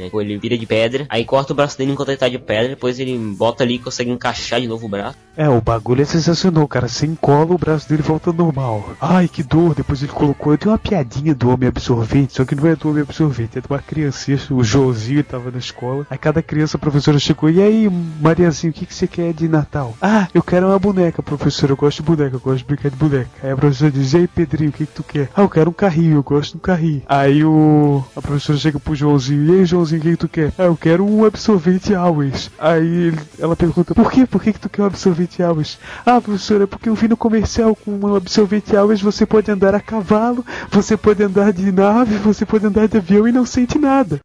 [0.00, 0.06] né?
[0.06, 2.70] Tipo, Ele vira de pedra, aí corta o braço dele enquanto ele tá de pedra,
[2.70, 5.16] depois ele bota ali e consegue encaixar de novo o braço.
[5.36, 6.88] É, o bagulho é sensacional, cara.
[6.88, 8.90] Você encola, o braço dele volta normal.
[9.00, 9.74] Ai, que dor.
[9.74, 10.56] Depois ele colocou.
[10.58, 13.66] Tem uma piadinha do homem absorvente, só que não é do homem absorvente, é de
[13.68, 14.38] uma criancinha.
[14.50, 16.06] O Joãozinho tava na escola.
[16.10, 17.48] Aí cada criança, a professora chegou.
[17.48, 17.88] E aí,
[18.20, 19.96] Mariazinho, o que, que você quer de Natal?
[20.02, 21.72] Ah, eu quero uma boneca, professora.
[21.72, 23.30] Eu gosto de boneca, eu gosto de brincar de boneca.
[23.42, 25.30] Aí a professora diz: E aí, Pedrinho, o que, que tu quer?
[25.34, 27.02] Ah, eu quero um carrinho, eu gosto de um carrinho.
[27.06, 28.04] Aí o.
[28.14, 29.39] A professora chega pro Joãozinho.
[29.42, 30.52] E aí, Joãozinho, o que, que tu quer?
[30.58, 32.50] Ah, eu quero um absorvente Always.
[32.58, 34.26] Aí ele- ela pergunta: Por quê?
[34.26, 35.78] Por que, que tu quer um absorvente Always?
[36.04, 39.74] Ah, professora, é porque eu vi no comercial com um absorvente Always você pode andar
[39.74, 43.78] a cavalo, você pode andar de nave, você pode andar de avião e não sente
[43.78, 44.20] nada.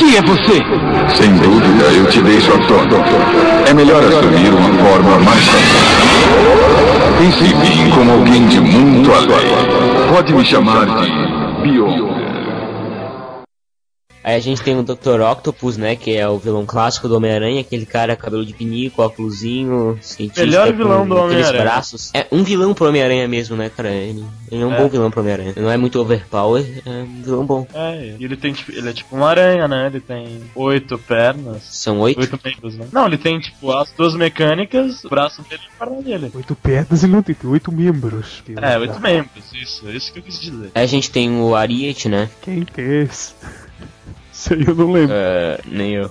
[0.00, 0.62] Que é você?
[1.14, 2.96] Sem dúvida, eu te deixo atônito.
[3.66, 5.44] É melhor assumir uma forma mais.
[7.18, 10.08] Pense em mim como alguém de muito além.
[10.10, 11.12] Pode me chamar de
[11.62, 12.29] Beyonder.
[14.22, 15.20] Aí a gente tem o Dr.
[15.32, 15.96] Octopus, né?
[15.96, 20.42] Que é o vilão clássico do Homem-Aranha, aquele cara cabelo de pinico, óculosinho, cientista.
[20.44, 21.62] Melhor com vilão do Homem-Aranha.
[21.62, 22.10] braços.
[22.12, 23.88] É um vilão pro Homem-Aranha mesmo, né, cara?
[23.90, 24.78] Ele, ele é um É.
[24.78, 25.54] bom vilão pro Homem-Aranha.
[25.56, 27.66] Não é muito overpower, é um vilão bom.
[27.72, 29.86] É, e ele tem tipo, ele é tipo uma aranha, né?
[29.86, 31.62] Ele tem oito pernas.
[31.62, 32.20] São oito?
[32.20, 32.86] Oito membros, né?
[32.92, 36.30] Não, ele tem tipo as duas mecânicas, o braço dele e a perna dele.
[36.34, 38.42] Oito pernas e não tem, tem oito membros.
[38.60, 40.70] É, oito membros, isso, isso que eu quis dizer.
[40.74, 42.28] Aí a gente tem o Ariete, né?
[42.42, 43.32] Quem que é esse?
[44.32, 45.14] Isso aí eu não lembro.
[45.14, 46.10] É, nem eu.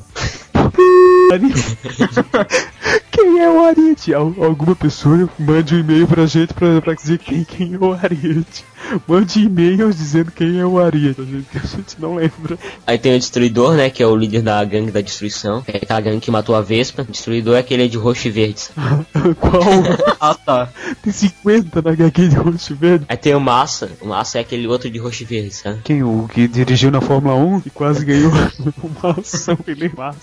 [3.12, 4.14] Quem é o Ariete?
[4.14, 7.92] Al- alguma pessoa mande um e-mail pra gente pra, pra dizer quem, quem é o
[7.94, 8.64] Ariete.
[9.08, 12.58] Mande e-mails dizendo quem é o Ariete, gente, que a gente não lembra.
[12.88, 13.90] Aí tem o Destruidor, né?
[13.90, 15.64] Que é o líder da gangue da destruição.
[15.68, 17.02] É aquela gangue que matou a Vespa.
[17.02, 18.60] O Destruidor é aquele de roxo e verde.
[18.62, 19.06] sabe?
[19.40, 19.62] Qual?
[20.22, 20.70] Ah tá.
[21.02, 23.06] Tem 50 na HQ de roxo verde.
[23.08, 23.90] Aí tem o Massa.
[24.02, 25.80] O Massa é aquele outro de roxo e verde, sabe?
[25.84, 26.04] Quem?
[26.04, 30.20] O que dirigiu na Fórmula 1 e quase ganhou uma ação ele massa.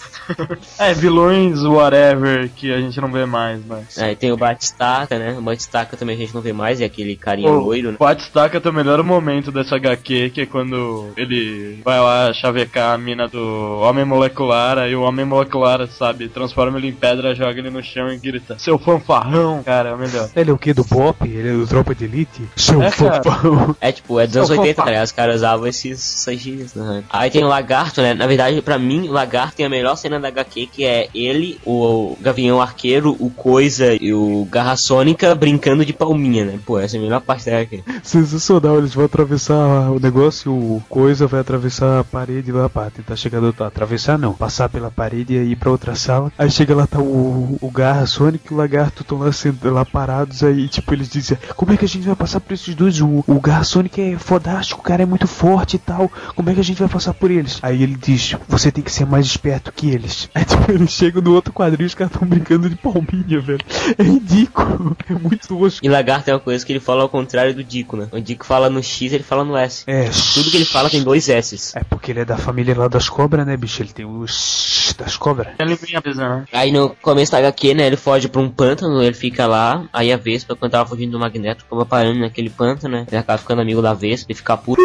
[0.79, 3.83] É, vilões, whatever, que a gente não vê mais, né?
[3.99, 5.37] Aí tem o Batistaca, né?
[5.39, 7.97] O Batistaca também a gente não vê mais, é aquele carinha O loiro, né?
[7.99, 12.99] Batistaca tem o melhor momento dessa HQ, que é quando ele vai lá chavecar a
[12.99, 17.71] mina do Homem Molecular, aí o Homem Molecular, sabe, transforma ele em pedra, joga ele
[17.71, 20.29] no chão e grita, seu fanfarrão, cara, é o melhor.
[20.35, 20.73] Ele é o que?
[20.73, 21.17] Do Bop?
[21.27, 22.43] Ele é do Tropa de Elite?
[22.57, 23.77] Seu É, fofão.
[23.81, 24.95] É tipo, é dos anos Seu 80, fofão.
[24.95, 25.03] tá?
[25.03, 27.03] Os caras usavam esses, gírias, né?
[27.11, 28.15] Aí tem o Lagarto, né?
[28.15, 31.59] Na verdade, pra mim, o Lagarto tem a melhor cena da HQ, que é ele,
[31.65, 36.59] o Gavião Arqueiro, o Coisa e o Garra Sônica brincando de palminha, né?
[36.65, 37.83] Pô, essa é a melhor parte da HQ.
[38.03, 43.17] Sensacional, eles vão atravessar o negócio, o coisa vai atravessar a parede lá pra tentar
[43.17, 43.73] chegar do outro lado.
[43.73, 46.33] Atravessar não, passar pela parede e ir pra outra sala.
[46.39, 49.31] Aí chega lá, tá o, o Garra Sonic e o Lagarto estão lá,
[49.65, 50.43] lá parados.
[50.43, 53.01] Aí, tipo, eles dizem: Como é que a gente vai passar por esses dois?
[53.01, 56.11] O, o Garra Sonic é fodástico, o cara é muito forte e tal.
[56.35, 57.59] Como é que a gente vai passar por eles?
[57.63, 60.29] Aí ele diz: Você tem que ser mais esperto que eles.
[60.35, 63.61] Aí, tipo, eles chegam no outro quadrinho e os caras estão brincando de palminha, velho.
[63.99, 65.85] É ridículo, é muito tosco.
[65.85, 68.09] E Lagarto é uma coisa que ele fala ao contrário do Dico, né?
[68.13, 69.85] O Dico fala no X, ele fala no S.
[69.87, 71.75] É, Tudo que ele fala tem dois S's.
[71.77, 73.83] É porque ele é da família lá das cobras, né, bicho?
[73.83, 75.49] Ele tem os das cobras.
[75.59, 76.45] É a linguinha presa, né?
[76.53, 80.13] Aí no começo da HQ, né, ele foge pra um pântano, ele fica lá, aí
[80.13, 83.61] a Vespa, quando tava fugindo do Magneto, acaba parando naquele pântano, né, ele acaba ficando
[83.61, 84.81] amigo da Vespa e fica puto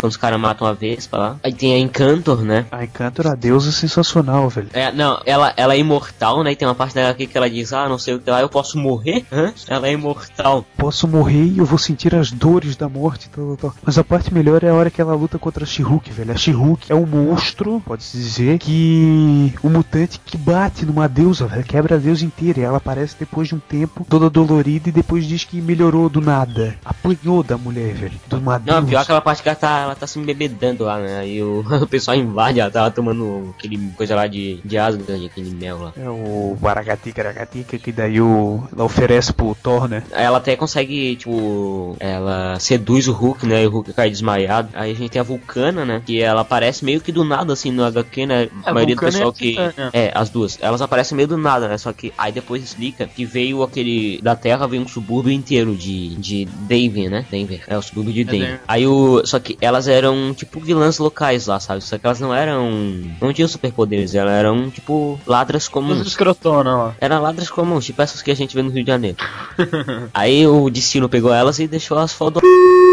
[0.00, 1.36] quando os caras matam a Vespa lá.
[1.42, 4.68] Aí tem a Encantor, né, A Encantor, a deusa sensacional, velho.
[4.72, 7.48] é, não, ela, ela é imortal, né, e tem uma parte da HQ que ela
[7.48, 9.24] diz, ah, não sei o que lá, eu posso morrer?
[9.30, 9.52] Hã?
[9.68, 10.64] Ela é imortal.
[10.76, 13.74] Posso morrer e eu vou sentir as dores da morte, tal, tal, tal.
[13.84, 16.32] Mas a parte melhor é a hora que ela luta contra a She-Hulk, velho.
[16.32, 19.54] A She-Hulk é um monstro, pode-se dizer, que...
[19.62, 21.64] Um mutante que bate numa deusa, velho.
[21.64, 22.60] Quebra a deusa inteira.
[22.60, 26.20] E ela aparece depois de um tempo, toda dolorida, e depois diz que melhorou do
[26.20, 26.74] nada.
[26.84, 28.18] Apanhou da mulher, velho.
[28.26, 28.86] De uma Não, deusa.
[28.86, 31.86] pior aquela parte que ela tá, ela tá se embebedando lá, né, aí o, o
[31.86, 35.92] pessoal invade, ela tava tomando aquele coisa lá de, de Asgard, aquele mel lá.
[35.96, 38.62] É o Baragatica, Baragatica, que daí o...
[38.72, 40.02] ela oferece pro Thor, né?
[40.12, 43.62] Ela até consegue, tipo, ela seduz o Hulk, né?
[43.62, 44.68] E o Hulk cai desmaiado.
[44.74, 46.02] Aí a gente tem a Vulcana, né?
[46.04, 48.48] Que ela aparece meio que do nada, assim, no HQ, né?
[48.64, 49.50] A É, maioria do Vulcano pessoal é que.
[49.50, 49.90] Titânia.
[49.92, 50.58] É, as duas.
[50.60, 51.78] Elas aparecem meio do nada, né?
[51.78, 54.20] Só que aí depois explica que veio aquele.
[54.22, 56.14] Da Terra veio um subúrbio inteiro de.
[56.16, 57.26] de Denver, né?
[57.30, 57.62] Denver.
[57.66, 58.40] É o subúrbio de Denver.
[58.40, 58.60] Denver.
[58.66, 59.22] Aí o.
[59.24, 61.82] Só que elas eram tipo vilãs locais lá, sabe?
[61.82, 62.70] Só que elas não eram.
[63.20, 66.06] Não tinham superpoderes, elas eram tipo ladras comuns.
[66.06, 66.94] escrotona lá.
[67.00, 69.16] Eram ladras comuns, tipo essas que a gente vê no Rio de Janeiro.
[70.12, 72.40] Aí o destino pegou elas e deixou elas foda.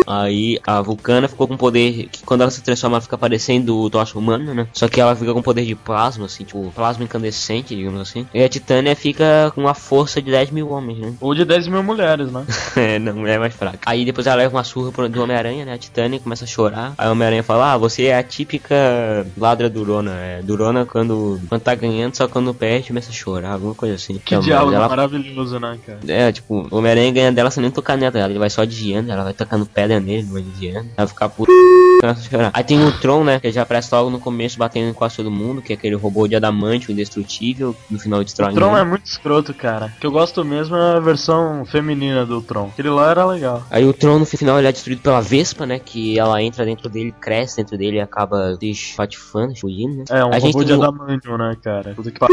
[0.05, 3.89] Aí a Vulcana ficou com poder que quando ela se transforma ela fica parecendo o
[3.89, 4.67] Tocha Humano, né?
[4.73, 8.27] Só que ela fica com poder de plasma, assim, tipo, plasma incandescente, digamos assim.
[8.33, 11.13] E a Titânia fica com a força de 10 mil homens, né?
[11.21, 12.45] Ou de 10 mil mulheres, né?
[12.75, 13.79] é, não, é mais fraca.
[13.85, 15.73] Aí depois ela leva uma surra pro- do Homem-Aranha, né?
[15.73, 16.93] A Titânia começa a chorar.
[16.97, 20.11] Aí o Homem-Aranha fala: Ah, você é a típica ladra durona.
[20.15, 24.13] É, durona quando, quando tá ganhando, só quando perde começa a chorar, alguma coisa assim.
[24.15, 25.99] Que Então, diálogo ela- maravilhoso, né, cara?
[26.07, 29.11] é, tipo, o Homem-Aranha ganha dela sem nem tocar nela, tá ele vai só desviando,
[29.11, 31.51] ela vai tocando pedra nele, vai desviando, ela vai ficar puta.
[32.53, 35.31] Aí tem o Tron, né, que já aparece logo no começo batendo em quase todo
[35.31, 39.05] mundo, que é aquele robô de adamante, indestrutível, no final destrói O Tron é muito
[39.05, 39.85] escroto, cara.
[39.85, 42.67] O que eu gosto mesmo é a versão feminina do Tron.
[42.73, 43.63] Aquele lá era legal.
[43.69, 46.89] Aí o Tron no final ele é destruído pela Vespa, né, que ela entra dentro
[46.89, 50.03] dele, cresce dentro dele e acaba desfatifando, fugindo, né.
[50.09, 51.92] É, um a gente robô de tem o- adamantium, né, cara?
[51.93, 52.27] Puta que pa...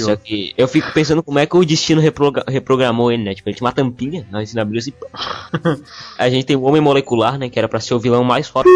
[0.00, 3.34] Só que eu fico pensando como é que o destino reprogra- reprogramou ele, né?
[3.34, 4.92] Tipo, ele tinha uma tampinha, aí você abriu assim.
[4.92, 5.08] pá.
[6.18, 7.48] a gente tem o Homem Molecular, né?
[7.48, 8.68] Que era pra ser o vilão mais foda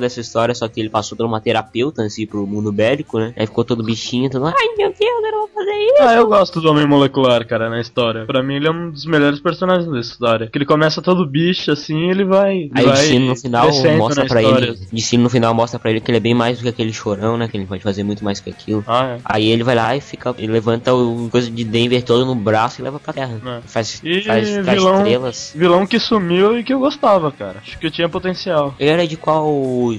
[0.00, 3.32] dessa história, só que ele passou por uma terapeuta, assim, pro mundo bélico, né?
[3.36, 4.46] Aí ficou todo bichinho, todo.
[4.46, 6.02] Ai meu Deus, eu não vou fazer isso.
[6.02, 8.24] Ah, eu gosto do Homem Molecular, cara, na história.
[8.26, 10.48] Pra mim ele é um dos melhores personagens dessa história.
[10.50, 12.70] Que ele começa todo bicho assim ele vai.
[12.74, 13.66] Aí o vai destino no final
[13.96, 14.66] mostra na pra história.
[14.66, 14.78] ele.
[14.92, 17.36] Destino no final mostra pra ele que ele é bem mais do que aquele chorão,
[17.36, 17.46] né?
[17.48, 18.82] Que ele pode fazer muito mais que aquilo.
[18.86, 19.18] Ah, é.
[19.24, 20.34] Aí ele vai lá e fica.
[20.38, 23.40] Ele levanta o coisa de Denver todo no braço e leva pra terra.
[23.44, 23.60] É.
[23.66, 25.52] Faz, E faz, vilão- estrelas.
[25.54, 27.56] Vilão que sumiu e que eu gostava, cara.
[27.62, 28.74] Acho que tinha potencial.
[28.78, 29.46] Ele era de qual,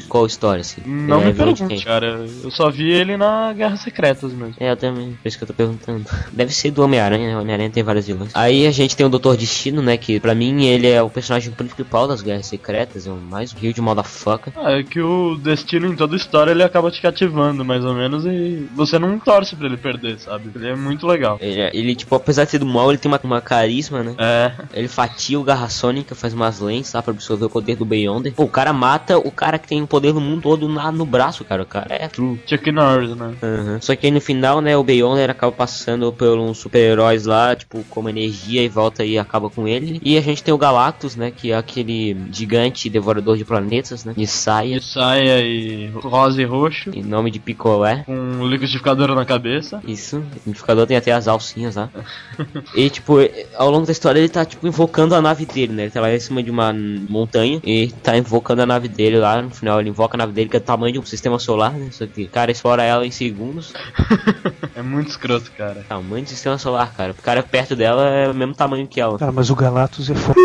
[0.08, 0.82] qual história, assim?
[0.86, 1.80] Não Ele é me pergunte, quem?
[1.82, 2.26] cara.
[2.44, 4.56] Eu só vi ele na Guerras Secretas mesmo.
[4.60, 6.06] É, eu também, por isso que eu tô perguntando.
[6.32, 7.38] Deve ser do Homem-Aranha, né?
[7.38, 8.32] Homem-Aranha tem vários vilões.
[8.34, 9.98] Aí a gente tem o Doutor Destino, né?
[9.98, 13.74] Que pra mim ele é o personagem principal das Guerras Secretas, é o mais rio
[13.74, 14.54] de motherfucker.
[14.56, 18.26] Ah, é que o destino em toda história ele acaba te cativando, mais ou menos,
[18.26, 20.50] e você não torce pra ele perder, sabe?
[20.56, 21.38] Ele é muito legal.
[21.42, 24.16] Ele, é- ele, tipo, apesar de ser do mal, ele tem uma, uma carisma, né?
[24.18, 27.02] É, Ele fatia o Garra Sônica, faz umas lentes, tá?
[27.02, 28.34] Pra absorver o poder do Beyonder.
[28.34, 31.06] Pô, o cara mata o cara que tem o poder do mundo todo na, no
[31.06, 31.64] braço, cara.
[31.64, 32.40] O cara é true.
[32.46, 33.34] Chuck Norris, né?
[33.42, 33.82] Uhum.
[33.82, 37.84] Só que aí no final, né, o Beyonder acaba passando por uns super-heróis lá, tipo,
[37.90, 40.00] como energia e volta e acaba com ele.
[40.04, 44.14] E a gente tem o Galactus, né, que é aquele gigante devorador de planetas, né,
[44.16, 48.04] de saia, De saia e rosa e roxo, em nome de picolé.
[48.06, 49.63] com um liquidificador na cabeça.
[49.88, 51.90] Isso, o identificador tem até as alcinhas lá.
[52.76, 53.16] e, tipo,
[53.56, 55.84] ao longo da história ele tá, tipo, invocando a nave dele, né?
[55.84, 59.42] Ele tá lá em cima de uma montanha e tá invocando a nave dele lá.
[59.42, 61.74] No final ele invoca a nave dele, que é do tamanho de um sistema solar,
[61.74, 61.90] né?
[61.92, 63.74] Só que o cara explora ela em segundos.
[64.76, 65.86] É muito escroto, cara.
[65.88, 67.12] Tamanho de sistema solar, cara.
[67.12, 69.20] O cara perto dela é o mesmo tamanho que ela.
[69.20, 70.40] Cara, mas o Galactus é foda.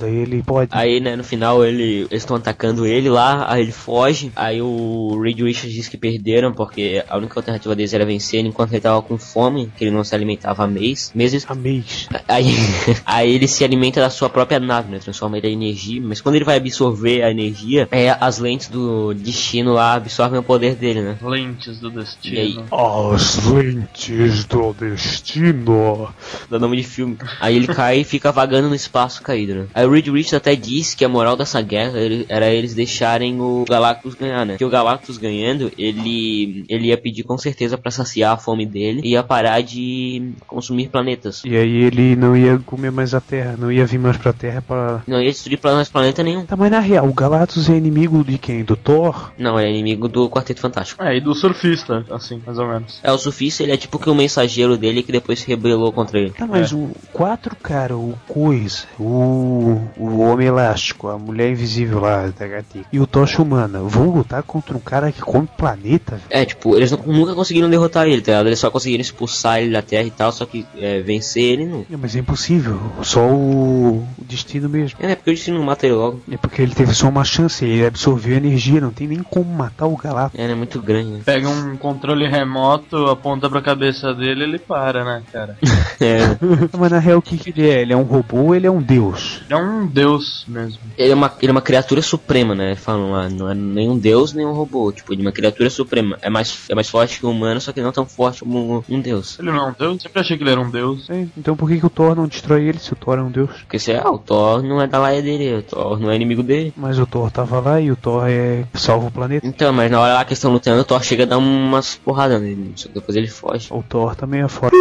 [0.00, 0.70] Ele pode.
[0.72, 4.32] Aí, né, no final ele, eles estão atacando ele lá, aí ele foge.
[4.36, 8.61] Aí o Reed Richards diz que perderam, porque a única alternativa deles era vencer enquanto
[8.70, 11.10] ele tava com fome, que ele não se alimentava há mês.
[11.14, 11.44] Meses.
[11.48, 12.08] A mês.
[12.28, 12.46] Aí,
[13.04, 14.98] aí ele se alimenta da sua própria nave, né?
[14.98, 16.00] Transforma ele em energia.
[16.02, 20.42] Mas quando ele vai absorver a energia, é, as lentes do destino lá absorvem o
[20.42, 21.16] poder dele, né?
[21.22, 21.88] Lentes do
[22.24, 22.54] E aí?
[22.54, 22.66] destino.
[23.12, 26.08] As lentes do destino.
[26.50, 27.16] Dá nome de filme.
[27.40, 29.66] Aí ele cai e fica vagando no espaço caído, né?
[29.74, 31.98] Aí o Reed Richards até disse que a moral dessa guerra
[32.28, 34.56] era eles deixarem o Galactus ganhar, né?
[34.56, 39.00] Que o Galactus ganhando, ele ele ia pedir com certeza pra saciar a fome dele
[39.04, 41.42] e ia parar de consumir planetas.
[41.44, 44.62] E aí ele não ia comer mais a Terra, não ia vir mais pra Terra
[44.66, 45.02] pra.
[45.06, 46.44] Não ia destruir mais planeta nenhum.
[46.44, 48.62] Tá, mas na real, o Galactus é inimigo de quem?
[48.64, 49.32] Do Thor?
[49.38, 51.02] Não, ele é inimigo do Quarteto Fantástico.
[51.02, 53.00] É, e do surfista, assim, mais ou menos.
[53.02, 56.18] É, o surfista, ele é tipo que o mensageiro dele que depois se rebelou contra
[56.18, 56.30] ele.
[56.30, 62.26] Tá, mas o quatro, cara, o Coisa, o, o Homem Elástico, a Mulher Invisível lá
[62.26, 66.24] da HT e o Tocha Humana vão lutar contra um cara que come planeta, velho.
[66.30, 68.48] É, tipo, eles nu- nunca conseguiram derrotar ele, tá ligado?
[68.48, 71.86] Eles só conseguiram expulsar ele da Terra e tal, só que é, vencer ele não.
[71.90, 74.98] É, mas é impossível, só o, o destino mesmo.
[75.00, 76.22] É, porque o destino não mata ele logo.
[76.30, 79.86] É porque ele teve só uma chance, ele absorveu energia, não tem nem como matar
[79.86, 80.38] o Galactus.
[80.38, 81.20] É, ele é muito grande, né?
[81.24, 85.56] Pega um controle remoto, aponta pra cabeça dele ele para, né, cara?
[86.00, 86.18] É.
[86.76, 87.82] Mas na real, o que, que ele é?
[87.82, 89.40] Ele é um robô ou ele é um deus?
[89.44, 90.80] Ele é um deus mesmo.
[90.98, 92.74] Ele é uma, ele é uma criatura suprema, né?
[92.74, 94.90] Falam lá, não é nem um deus nem um robô.
[94.90, 96.18] Tipo, ele é uma criatura suprema.
[96.20, 99.00] É mais, é mais forte que um humano, só que não tão forte como um
[99.00, 99.38] deus.
[99.38, 100.02] Ele não é um deus?
[100.02, 101.06] Sempre achei que ele era um deus.
[101.06, 103.30] Sim, Então por que, que o Thor não destrói ele se o Thor é um
[103.30, 103.50] deus?
[103.62, 106.42] Porque se é, o Thor não é da laia dele, o Thor não é inimigo
[106.42, 106.72] dele.
[106.76, 109.46] Mas o Thor tava lá e o Thor é salva o planeta.
[109.46, 111.96] Então, mas na hora lá que eles estão lutando, o Thor chega a dar umas
[111.96, 112.72] porradas nele.
[112.76, 113.68] só que Depois ele foge.
[113.70, 114.76] O Thor também é foda.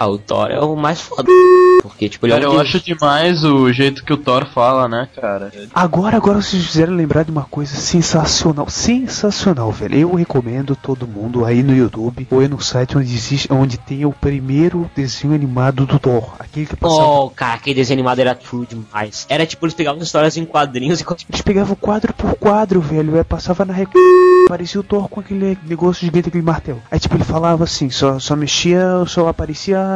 [0.00, 1.28] Ah, o Thor é o mais foda.
[1.82, 4.86] Porque, tipo, ele Cara, é um eu acho demais o jeito que o Thor fala,
[4.86, 5.50] né, cara?
[5.74, 9.98] Agora, agora vocês fizeram lembrar de uma coisa sensacional, sensacional, velho.
[9.98, 14.04] Eu recomendo todo mundo aí no YouTube ou aí no site onde existe, onde tem
[14.04, 17.02] o primeiro desenho animado do Thor, aquele que passava.
[17.02, 19.26] Oh, cara, aquele desenho animado era true demais.
[19.28, 23.24] Era tipo, eles pegavam histórias em quadrinhos e Eles pegavam quadro por quadro, velho, aí
[23.24, 23.88] passava na rec...
[24.46, 26.80] Parecia o Thor com aquele negócio gigante, aquele martelo.
[26.88, 29.87] Aí tipo, ele falava assim, só, só mexia, só aparecia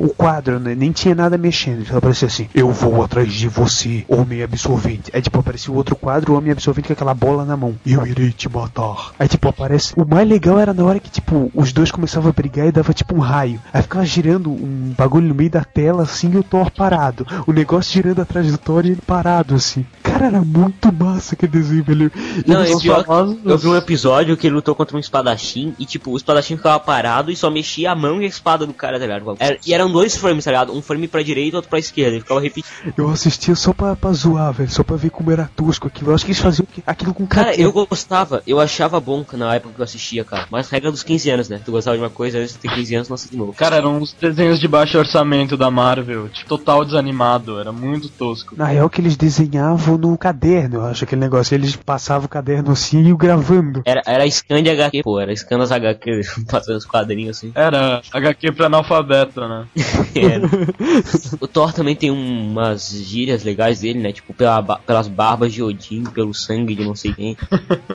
[0.00, 0.74] o quadro, né?
[0.74, 1.86] Nem tinha nada mexendo.
[1.86, 5.10] Só aparecia assim, eu vou atrás de você, homem absorvente.
[5.14, 7.74] Aí tipo, aparecia o outro quadro, o homem absorvente com aquela bola na mão.
[7.86, 9.12] Eu irei te matar.
[9.18, 9.92] Aí tipo, aparece.
[9.96, 12.92] O mais legal era na hora que, tipo, os dois começavam a brigar e dava
[12.92, 13.60] tipo um raio.
[13.72, 17.26] Aí ficava girando um bagulho no meio da tela, assim, e o Thor parado.
[17.46, 19.84] O negócio girando atrás do Thor e ele parado, assim.
[20.02, 22.12] Cara, era muito massa aquele desenho, velho.
[22.46, 25.84] Não, é pior famosos- eu vi um episódio que ele lutou contra um espadachim e,
[25.86, 28.98] tipo, o espadachim ficava parado e só mexia a mão e a espada do cara,
[28.98, 29.21] tá ligado?
[29.38, 30.72] Era- e eram dois frames, tá ligado?
[30.76, 32.12] Um frame pra direita e outro pra esquerda.
[32.12, 32.94] Ele ficava repetindo.
[32.96, 34.70] Eu assistia só pra, pra zoar, velho.
[34.70, 36.10] Só pra ver como era tosco aquilo.
[36.10, 37.62] Eu acho que eles faziam aquilo com Cara, cadeira.
[37.62, 40.46] eu gostava, eu achava bom na época que eu assistia, cara.
[40.50, 41.60] Mas regra dos 15 anos, né?
[41.64, 43.52] Tu gostava de uma coisa, antes de ter 15 anos, não assiste de novo.
[43.52, 48.54] Cara, eram uns desenhos de baixo orçamento da Marvel, tipo, total desanimado, era muito tosco.
[48.56, 51.54] Na real que eles desenhavam no caderno, eu acho aquele negócio.
[51.54, 53.82] Eles passavam o caderno assim e iam gravando.
[53.84, 56.20] Era, era scan de HQ, pô, era scan das HQ,
[56.50, 57.52] passando os quadrinhos assim.
[57.54, 59.11] Era HQ pra analfabeto,
[59.48, 59.66] né?
[60.14, 60.46] Era.
[61.40, 64.12] o Thor também tem umas gírias legais dele, né?
[64.12, 67.36] Tipo, pela, pelas barbas de Odin, pelo sangue de não sei quem.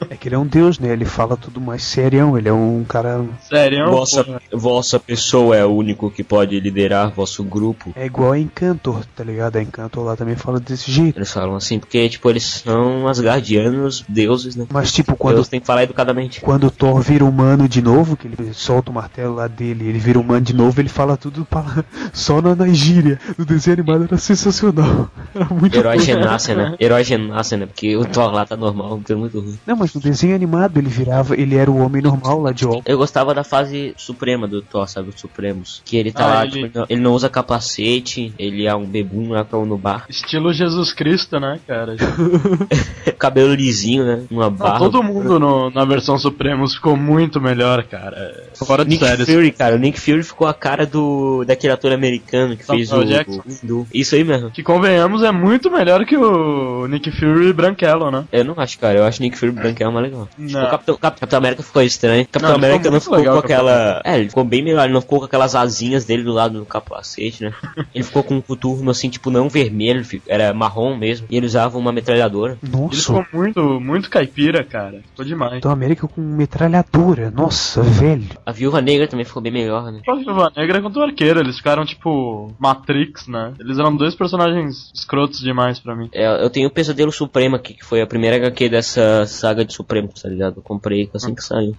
[0.10, 0.92] É que ele é um deus, né?
[0.92, 2.38] Ele fala tudo mais serião.
[2.38, 3.26] Ele é um cara.
[3.48, 4.42] Sério, Vossa, porra.
[4.52, 7.92] vossa pessoa é o único que pode liderar vosso grupo.
[7.96, 9.58] É igual a Encantor, tá ligado?
[9.58, 11.18] A Encantor lá também fala desse jeito.
[11.18, 14.66] Eles falam assim, porque, tipo, eles são asgardianos, deuses, né?
[14.70, 16.42] Mas tipo, quando Deus tem que falar educadamente.
[16.42, 20.00] Quando o Thor vira humano de novo, que ele solta o martelo lá dele, ele
[20.00, 23.20] vira humano de novo, ele fala tudo pra- só na, na gíria.
[23.38, 25.10] No desenho animado era sensacional.
[25.34, 26.04] Era muito Herói bom.
[26.04, 26.76] Genácia, né?
[26.80, 27.66] Herói Genácia, né?
[27.68, 29.58] Porque o Thor lá tá normal, tá muito ruim.
[29.66, 32.84] Não, mas no desenho animado ele virava, ele era o homem normal lá de óculos.
[32.86, 35.10] Eu gostava da fase suprema do Thor, sabe?
[35.10, 35.82] Os Supremos.
[35.86, 39.30] Que ele tá Ah, lá, ele- tipo, ele não- usa capacete, ele é um bebum
[39.30, 40.06] lá que no bar.
[40.10, 41.96] Estilo Jesus Cristo, né, cara?
[43.20, 44.24] Cabelo lisinho, né?
[44.30, 44.80] Uma Não, barra.
[44.80, 48.44] todo mundo no- na versão Supremos ficou muito melhor, cara.
[48.56, 49.26] Fora de Nick série.
[49.26, 49.76] Fury, cara.
[49.76, 50.97] O Nick Fury ficou a cara do
[51.46, 53.42] daquele ator americano que fez o, Samuel Jackson.
[53.64, 54.50] o- do- Isso aí mesmo.
[54.52, 58.26] Que convenhamos é muito melhor que o Nick Fury branquelo, né?
[58.32, 58.98] Eu não acho, cara.
[59.00, 60.28] Eu acho Nick Fury branquelo mais legal.
[60.38, 60.64] Tipo, Não.
[60.66, 62.26] o Capitão, Cap- Capitão América ficou estranho.
[62.26, 64.02] Capitão Não, ele América não ficou legal, com o Capitão aquela.
[64.06, 64.84] É, ele ficou bem melhor.
[64.86, 67.54] Ele não ficou com aquelas asinhas dele do lado do capacete, né?
[67.94, 71.28] ele ficou com um coturno assim, tipo, não vermelho, era marrom mesmo.
[71.30, 72.58] E ele usava uma metralhadora.
[72.64, 75.02] Ele Nossa, ficou muito, muito caipira, cara.
[75.12, 75.52] Ficou demais.
[75.52, 77.32] Capitão América com metralhadora.
[77.34, 78.26] Nossa, velho.
[78.46, 80.02] A viúva negra também ficou bem melhor, né?
[80.08, 83.54] A Viúva Negra contra o Arqueiro, eles ficaram tipo Matrix, né?
[83.60, 86.10] Eles eram dois personagens escrotos demais pra mim.
[86.14, 89.74] É, eu tenho o Pesadelo Supremo aqui, que foi a primeira HQ dessa saga de
[89.74, 90.56] Supremo, tá ligado?
[90.58, 91.76] Eu comprei assim que saiu.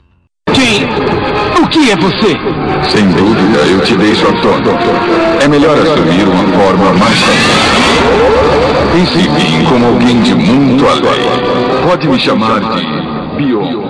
[0.53, 0.85] Quem?
[1.63, 2.35] O que é você?
[2.91, 5.43] Sem dúvida, eu te deixo à toa.
[5.43, 7.19] É melhor assumir uma forma mais
[8.93, 11.87] Pense em mim como alguém de muito além.
[11.87, 13.88] Pode me chamar de Beyonder.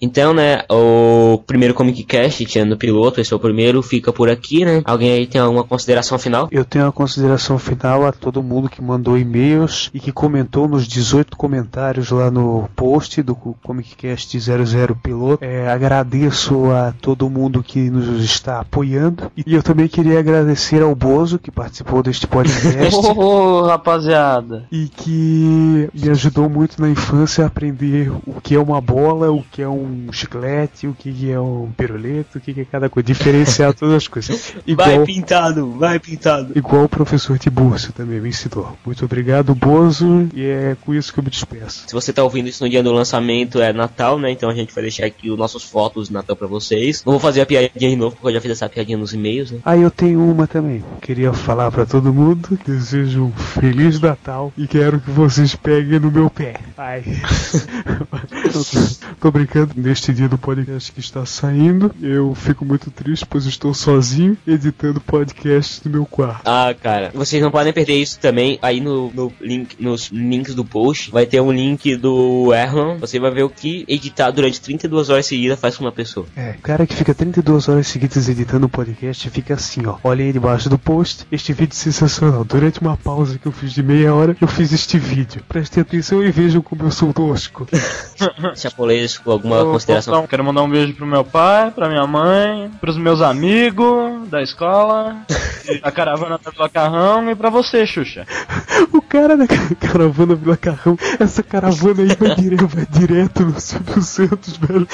[0.00, 4.30] Então, né, o primeiro Comic Cast, tirando o piloto, esse é o primeiro, fica por
[4.30, 4.82] aqui, né?
[4.84, 6.48] Alguém aí tem alguma consideração final?
[6.50, 10.86] Eu tenho uma consideração final a todo mundo que mandou e-mails e que comentou nos
[10.86, 15.44] 18 comentários lá no post do Comic Cast 00 Piloto.
[15.44, 20.94] É, agradeço a todo mundo que nos está apoiando e eu também queria agradecer ao
[20.94, 22.98] Bozo que participou deste podcast.
[23.16, 24.64] Ô, rapaziada.
[24.72, 29.42] e que me ajudou muito na infância a aprender o que é uma bola, o
[29.50, 33.72] que é um chiclete, o que é um pirulito, o que é cada coisa, diferenciar
[33.74, 34.54] todas as coisas.
[34.66, 36.52] Igual, pintado, vai pintado.
[36.56, 38.76] igual o professor Tiburcio também me ensinou.
[38.84, 41.84] Muito obrigado, Bozo, e é com isso que eu me despeço.
[41.86, 44.30] Se você tá ouvindo isso no dia do lançamento, é Natal, né?
[44.30, 47.04] Então a gente vai deixar aqui os nossos fotos de Natal pra vocês.
[47.04, 49.50] Não vou fazer a piadinha de novo, porque eu já fiz essa piadinha nos e-mails,
[49.50, 49.60] né?
[49.64, 50.84] Ah, eu tenho uma também.
[51.00, 56.10] Queria falar pra todo mundo, desejo um feliz Natal e quero que vocês peguem no
[56.10, 56.54] meu pé.
[56.76, 57.02] Ai.
[59.20, 63.72] Tô brincando, neste dia do podcast que está saindo, eu fico muito triste, pois estou
[63.72, 66.42] sozinho editando podcast no meu quarto.
[66.44, 68.58] Ah, cara, vocês não podem perder isso também.
[68.62, 72.98] Aí no, no link, nos links do post, vai ter um link do Erlon.
[72.98, 76.26] Você vai ver o que editar durante 32 horas seguidas faz com uma pessoa.
[76.36, 79.96] É, o cara que fica 32 horas seguidas editando o podcast fica assim, ó.
[80.04, 82.44] Olha aí debaixo do post, este vídeo sensacional.
[82.44, 85.42] Durante uma pausa que eu fiz de meia hora, eu fiz este vídeo.
[85.48, 87.66] Prestem atenção e vejam como eu sou tosco.
[88.56, 90.12] Chapolês, com alguma Eu consideração?
[90.12, 93.20] vou dar um- quero mandar um beijo pro meu pai, pra minha mãe, pros meus
[93.20, 95.16] amigos da escola,
[95.82, 98.26] da caravana da Vila Carrão e pra você, Xuxa.
[98.92, 103.60] O cara da ca- caravana Vila Carrão, essa caravana aí vai direto, vai direto no
[103.60, 104.86] Silvio Santos, velho.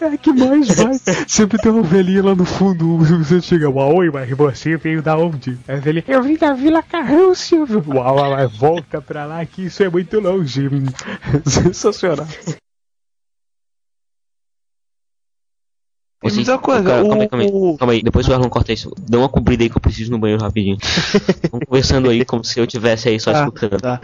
[0.00, 0.92] É a que mais vai.
[1.26, 4.76] Sempre tem uma velhinha lá no fundo, o Silvio Santos chega, uau, oi, mas você
[4.76, 5.58] veio da onde?
[5.68, 7.82] Aí a velhinha, eu vim da Vila Carrão, Silvio.
[7.86, 10.68] Uau, uau, mas volta pra lá que isso é muito longe.
[11.44, 12.26] Sensacional.
[16.22, 16.82] Vocês- muita coisa.
[16.84, 17.76] Cara, o, calma aí, calma aí.
[17.78, 18.90] Calma aí, depois o Erlon corta isso.
[19.08, 20.76] Dá uma cobrida aí que eu preciso no banheiro rapidinho.
[21.50, 23.80] Vamos conversando aí como se eu tivesse aí só Tá, escutando.
[23.80, 24.00] tá.